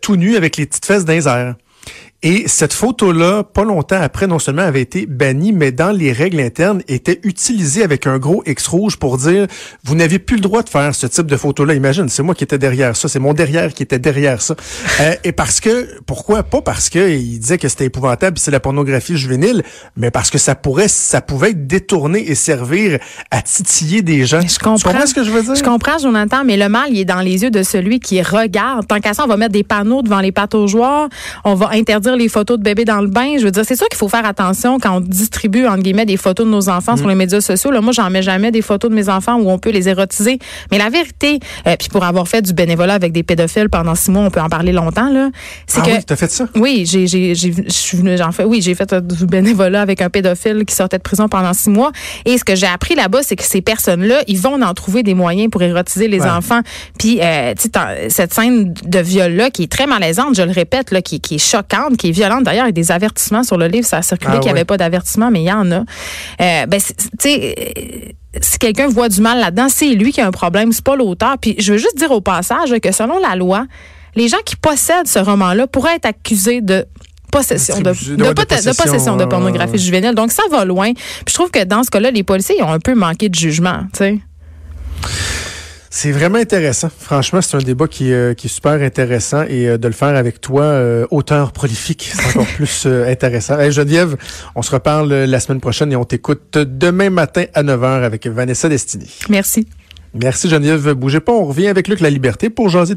tout 0.00 0.16
nu 0.16 0.36
avec 0.36 0.56
les 0.56 0.66
petites 0.66 0.84
fesses 0.84 1.04
d'un 1.04 1.56
et 2.24 2.48
cette 2.48 2.72
photo-là, 2.72 3.44
pas 3.44 3.62
longtemps 3.62 4.00
après, 4.00 4.26
non 4.26 4.40
seulement 4.40 4.62
avait 4.62 4.80
été 4.80 5.06
bannie, 5.06 5.52
mais 5.52 5.70
dans 5.70 5.92
les 5.92 6.10
règles 6.10 6.40
internes, 6.40 6.82
était 6.88 7.20
utilisée 7.22 7.84
avec 7.84 8.08
un 8.08 8.18
gros 8.18 8.42
X 8.44 8.66
rouge 8.66 8.96
pour 8.96 9.18
dire, 9.18 9.46
vous 9.84 9.94
n'avez 9.94 10.18
plus 10.18 10.34
le 10.34 10.42
droit 10.42 10.64
de 10.64 10.68
faire 10.68 10.92
ce 10.96 11.06
type 11.06 11.26
de 11.26 11.36
photo-là. 11.36 11.74
Imagine, 11.74 12.08
c'est 12.08 12.24
moi 12.24 12.34
qui 12.34 12.42
étais 12.42 12.58
derrière 12.58 12.96
ça, 12.96 13.06
c'est 13.06 13.20
mon 13.20 13.34
derrière 13.34 13.72
qui 13.72 13.84
était 13.84 14.00
derrière 14.00 14.42
ça. 14.42 14.54
Euh, 15.00 15.14
et 15.22 15.30
parce 15.30 15.60
que, 15.60 16.00
pourquoi? 16.06 16.42
Pas 16.42 16.60
parce 16.60 16.88
qu'il 16.88 17.38
disait 17.38 17.58
que 17.58 17.68
c'était 17.68 17.84
épouvantable, 17.84 18.36
c'est 18.36 18.50
la 18.50 18.58
pornographie 18.58 19.16
juvénile, 19.16 19.62
mais 19.96 20.10
parce 20.10 20.28
que 20.28 20.38
ça 20.38 20.56
pourrait, 20.56 20.88
ça 20.88 21.20
pouvait 21.20 21.50
être 21.50 21.68
détourné 21.68 22.28
et 22.28 22.34
servir 22.34 22.98
à 23.30 23.42
titiller 23.42 24.02
des 24.02 24.26
gens. 24.26 24.40
Je 24.40 24.58
comprends. 24.58 24.76
Tu 24.76 24.84
comprends 24.84 25.06
ce 25.06 25.14
que 25.14 25.22
je 25.22 25.30
veux 25.30 25.42
dire? 25.42 25.54
Je 25.54 25.62
comprends, 25.62 25.98
Jonathan, 25.98 26.42
mais 26.44 26.56
le 26.56 26.68
mal, 26.68 26.88
il 26.90 26.98
est 26.98 27.04
dans 27.04 27.20
les 27.20 27.42
yeux 27.44 27.50
de 27.50 27.62
celui 27.62 28.00
qui 28.00 28.20
regarde. 28.22 28.88
Tant 28.88 28.98
qu'à 28.98 29.14
ça, 29.14 29.22
on 29.24 29.28
va 29.28 29.36
mettre 29.36 29.52
des 29.52 29.62
panneaux 29.62 30.02
devant 30.02 30.20
les 30.20 30.32
joueurs, 30.66 31.08
on 31.44 31.54
va 31.54 31.68
interdire 31.72 32.07
les 32.16 32.28
photos 32.28 32.58
de 32.58 32.62
bébés 32.62 32.84
dans 32.84 33.00
le 33.00 33.08
bain. 33.08 33.36
Je 33.38 33.44
veux 33.44 33.50
dire, 33.50 33.64
c'est 33.66 33.76
sûr 33.76 33.88
qu'il 33.88 33.98
faut 33.98 34.08
faire 34.08 34.26
attention 34.26 34.78
quand 34.78 34.96
on 34.96 35.00
distribue, 35.00 35.66
entre 35.66 35.82
guillemets, 35.82 36.06
des 36.06 36.16
photos 36.16 36.46
de 36.46 36.50
nos 36.50 36.68
enfants 36.68 36.96
sur 36.96 37.06
mm. 37.06 37.10
les 37.10 37.14
médias 37.14 37.40
sociaux. 37.40 37.70
Là, 37.70 37.80
moi, 37.80 37.92
j'en 37.92 38.10
mets 38.10 38.22
jamais 38.22 38.50
des 38.50 38.62
photos 38.62 38.90
de 38.90 38.94
mes 38.94 39.08
enfants 39.08 39.36
où 39.36 39.50
on 39.50 39.58
peut 39.58 39.70
les 39.70 39.88
érotiser. 39.88 40.38
Mais 40.70 40.78
la 40.78 40.90
vérité, 40.90 41.40
euh, 41.66 41.76
puis 41.78 41.88
pour 41.88 42.04
avoir 42.04 42.28
fait 42.28 42.42
du 42.42 42.52
bénévolat 42.52 42.94
avec 42.94 43.12
des 43.12 43.22
pédophiles 43.22 43.68
pendant 43.68 43.94
six 43.94 44.10
mois, 44.10 44.22
on 44.22 44.30
peut 44.30 44.40
en 44.40 44.48
parler 44.48 44.72
longtemps, 44.72 45.10
là. 45.10 45.30
C'est 45.66 45.80
ah 45.80 45.86
que. 45.86 45.90
Oui, 45.90 46.04
t'as 46.06 46.16
fait 46.16 46.30
ça? 46.30 46.46
Oui, 46.56 46.84
j'ai, 46.86 47.06
j'ai, 47.06 47.34
j'ai, 47.34 47.52
j'en 48.16 48.32
fais, 48.32 48.44
oui, 48.44 48.62
j'ai 48.62 48.74
fait 48.74 48.94
du 48.94 49.26
bénévolat 49.26 49.82
avec 49.82 50.02
un 50.02 50.10
pédophile 50.10 50.64
qui 50.64 50.74
sortait 50.74 50.98
de 50.98 51.02
prison 51.02 51.28
pendant 51.28 51.52
six 51.52 51.70
mois. 51.70 51.92
Et 52.24 52.38
ce 52.38 52.44
que 52.44 52.54
j'ai 52.54 52.66
appris 52.66 52.94
là-bas, 52.94 53.22
c'est 53.22 53.36
que 53.36 53.44
ces 53.44 53.60
personnes-là, 53.60 54.22
ils 54.26 54.38
vont 54.38 54.60
en 54.62 54.74
trouver 54.74 55.02
des 55.02 55.14
moyens 55.14 55.50
pour 55.50 55.62
érotiser 55.62 56.08
les 56.08 56.22
enfants. 56.22 56.60
Puis, 56.98 57.20
euh, 57.20 57.54
tu 57.54 57.68
sais, 57.72 58.08
cette 58.08 58.34
scène 58.34 58.72
de 58.72 58.98
viol-là, 58.98 59.50
qui 59.50 59.64
est 59.64 59.70
très 59.70 59.86
malaisante, 59.86 60.34
je 60.34 60.42
le 60.42 60.52
répète, 60.52 60.90
là, 60.90 61.02
qui, 61.02 61.20
qui 61.20 61.36
est 61.36 61.38
choquante, 61.38 61.96
qui 61.98 62.08
est 62.08 62.12
violente, 62.12 62.44
D'ailleurs, 62.44 62.64
il 62.64 62.68
y 62.68 62.70
a 62.70 62.72
des 62.72 62.92
avertissements 62.92 63.42
sur 63.42 63.58
le 63.58 63.66
livre. 63.66 63.86
Ça 63.86 63.98
a 63.98 64.02
circulé 64.02 64.34
ah 64.36 64.38
qu'il 64.38 64.50
n'y 64.50 64.58
avait 64.58 64.64
pas 64.64 64.76
d'avertissement, 64.76 65.30
mais 65.30 65.42
il 65.42 65.48
y 65.48 65.52
en 65.52 65.70
a. 65.70 65.80
Euh, 65.80 66.66
ben, 66.66 66.80
tu 66.80 66.94
sais 67.20 67.54
euh, 67.58 68.12
si 68.40 68.58
quelqu'un 68.58 68.88
voit 68.88 69.08
du 69.08 69.20
mal 69.20 69.38
là-dedans, 69.38 69.68
c'est 69.68 69.90
lui 69.90 70.12
qui 70.12 70.20
a 70.20 70.26
un 70.26 70.30
problème, 70.30 70.72
c'est 70.72 70.84
pas 70.84 70.96
l'auteur. 70.96 71.36
Puis 71.38 71.56
je 71.58 71.72
veux 71.72 71.78
juste 71.78 71.98
dire 71.98 72.10
au 72.10 72.20
passage 72.20 72.74
que 72.80 72.92
selon 72.92 73.18
la 73.18 73.36
loi, 73.36 73.66
les 74.14 74.28
gens 74.28 74.38
qui 74.44 74.56
possèdent 74.56 75.06
ce 75.06 75.18
roman-là 75.18 75.66
pourraient 75.66 75.96
être 75.96 76.06
accusés 76.06 76.60
de 76.60 76.86
possession 77.30 77.78
de, 77.78 77.90
de, 77.90 78.32
possession, 78.74 79.16
de, 79.16 79.24
pornographie 79.24 79.78
juvénile. 79.78 80.14
Donc 80.14 80.32
ça 80.32 80.42
va 80.50 80.64
loin. 80.64 80.92
Puis 80.92 81.24
je 81.28 81.34
trouve 81.34 81.50
que 81.50 81.64
dans 81.64 81.82
ce 81.82 81.90
cas-là, 81.90 82.10
les 82.10 82.22
policiers 82.22 82.56
ils 82.58 82.62
ont 82.62 82.72
un 82.72 82.80
peu 82.80 82.94
manqué 82.94 83.28
de 83.28 83.34
jugement, 83.34 83.80
tu 83.92 83.98
sais. 83.98 84.18
C'est 85.90 86.12
vraiment 86.12 86.38
intéressant. 86.38 86.90
Franchement, 86.96 87.40
c'est 87.40 87.56
un 87.56 87.60
débat 87.60 87.88
qui, 87.88 88.12
euh, 88.12 88.34
qui 88.34 88.46
est 88.46 88.50
super 88.50 88.72
intéressant 88.72 89.44
et 89.48 89.68
euh, 89.68 89.78
de 89.78 89.86
le 89.88 89.94
faire 89.94 90.14
avec 90.16 90.40
toi, 90.40 90.62
euh, 90.62 91.06
auteur 91.10 91.52
prolifique, 91.52 92.10
c'est 92.14 92.28
encore 92.36 92.46
plus 92.46 92.86
intéressant. 92.86 93.58
Hey, 93.58 93.72
Geneviève, 93.72 94.16
on 94.54 94.62
se 94.62 94.70
reparle 94.70 95.12
la 95.12 95.40
semaine 95.40 95.60
prochaine 95.60 95.92
et 95.92 95.96
on 95.96 96.04
t'écoute 96.04 96.58
demain 96.58 97.10
matin 97.10 97.44
à 97.54 97.62
9h 97.62 98.02
avec 98.02 98.26
Vanessa 98.26 98.68
Destiny. 98.68 99.08
Merci. 99.30 99.66
Merci 100.14 100.48
Geneviève. 100.48 100.92
Bougez 100.92 101.20
pas, 101.20 101.32
on 101.32 101.44
revient 101.44 101.68
avec 101.68 101.88
Luc 101.88 102.00
La 102.00 102.10
Liberté 102.10 102.50
pour 102.50 102.68
jaser 102.68 102.96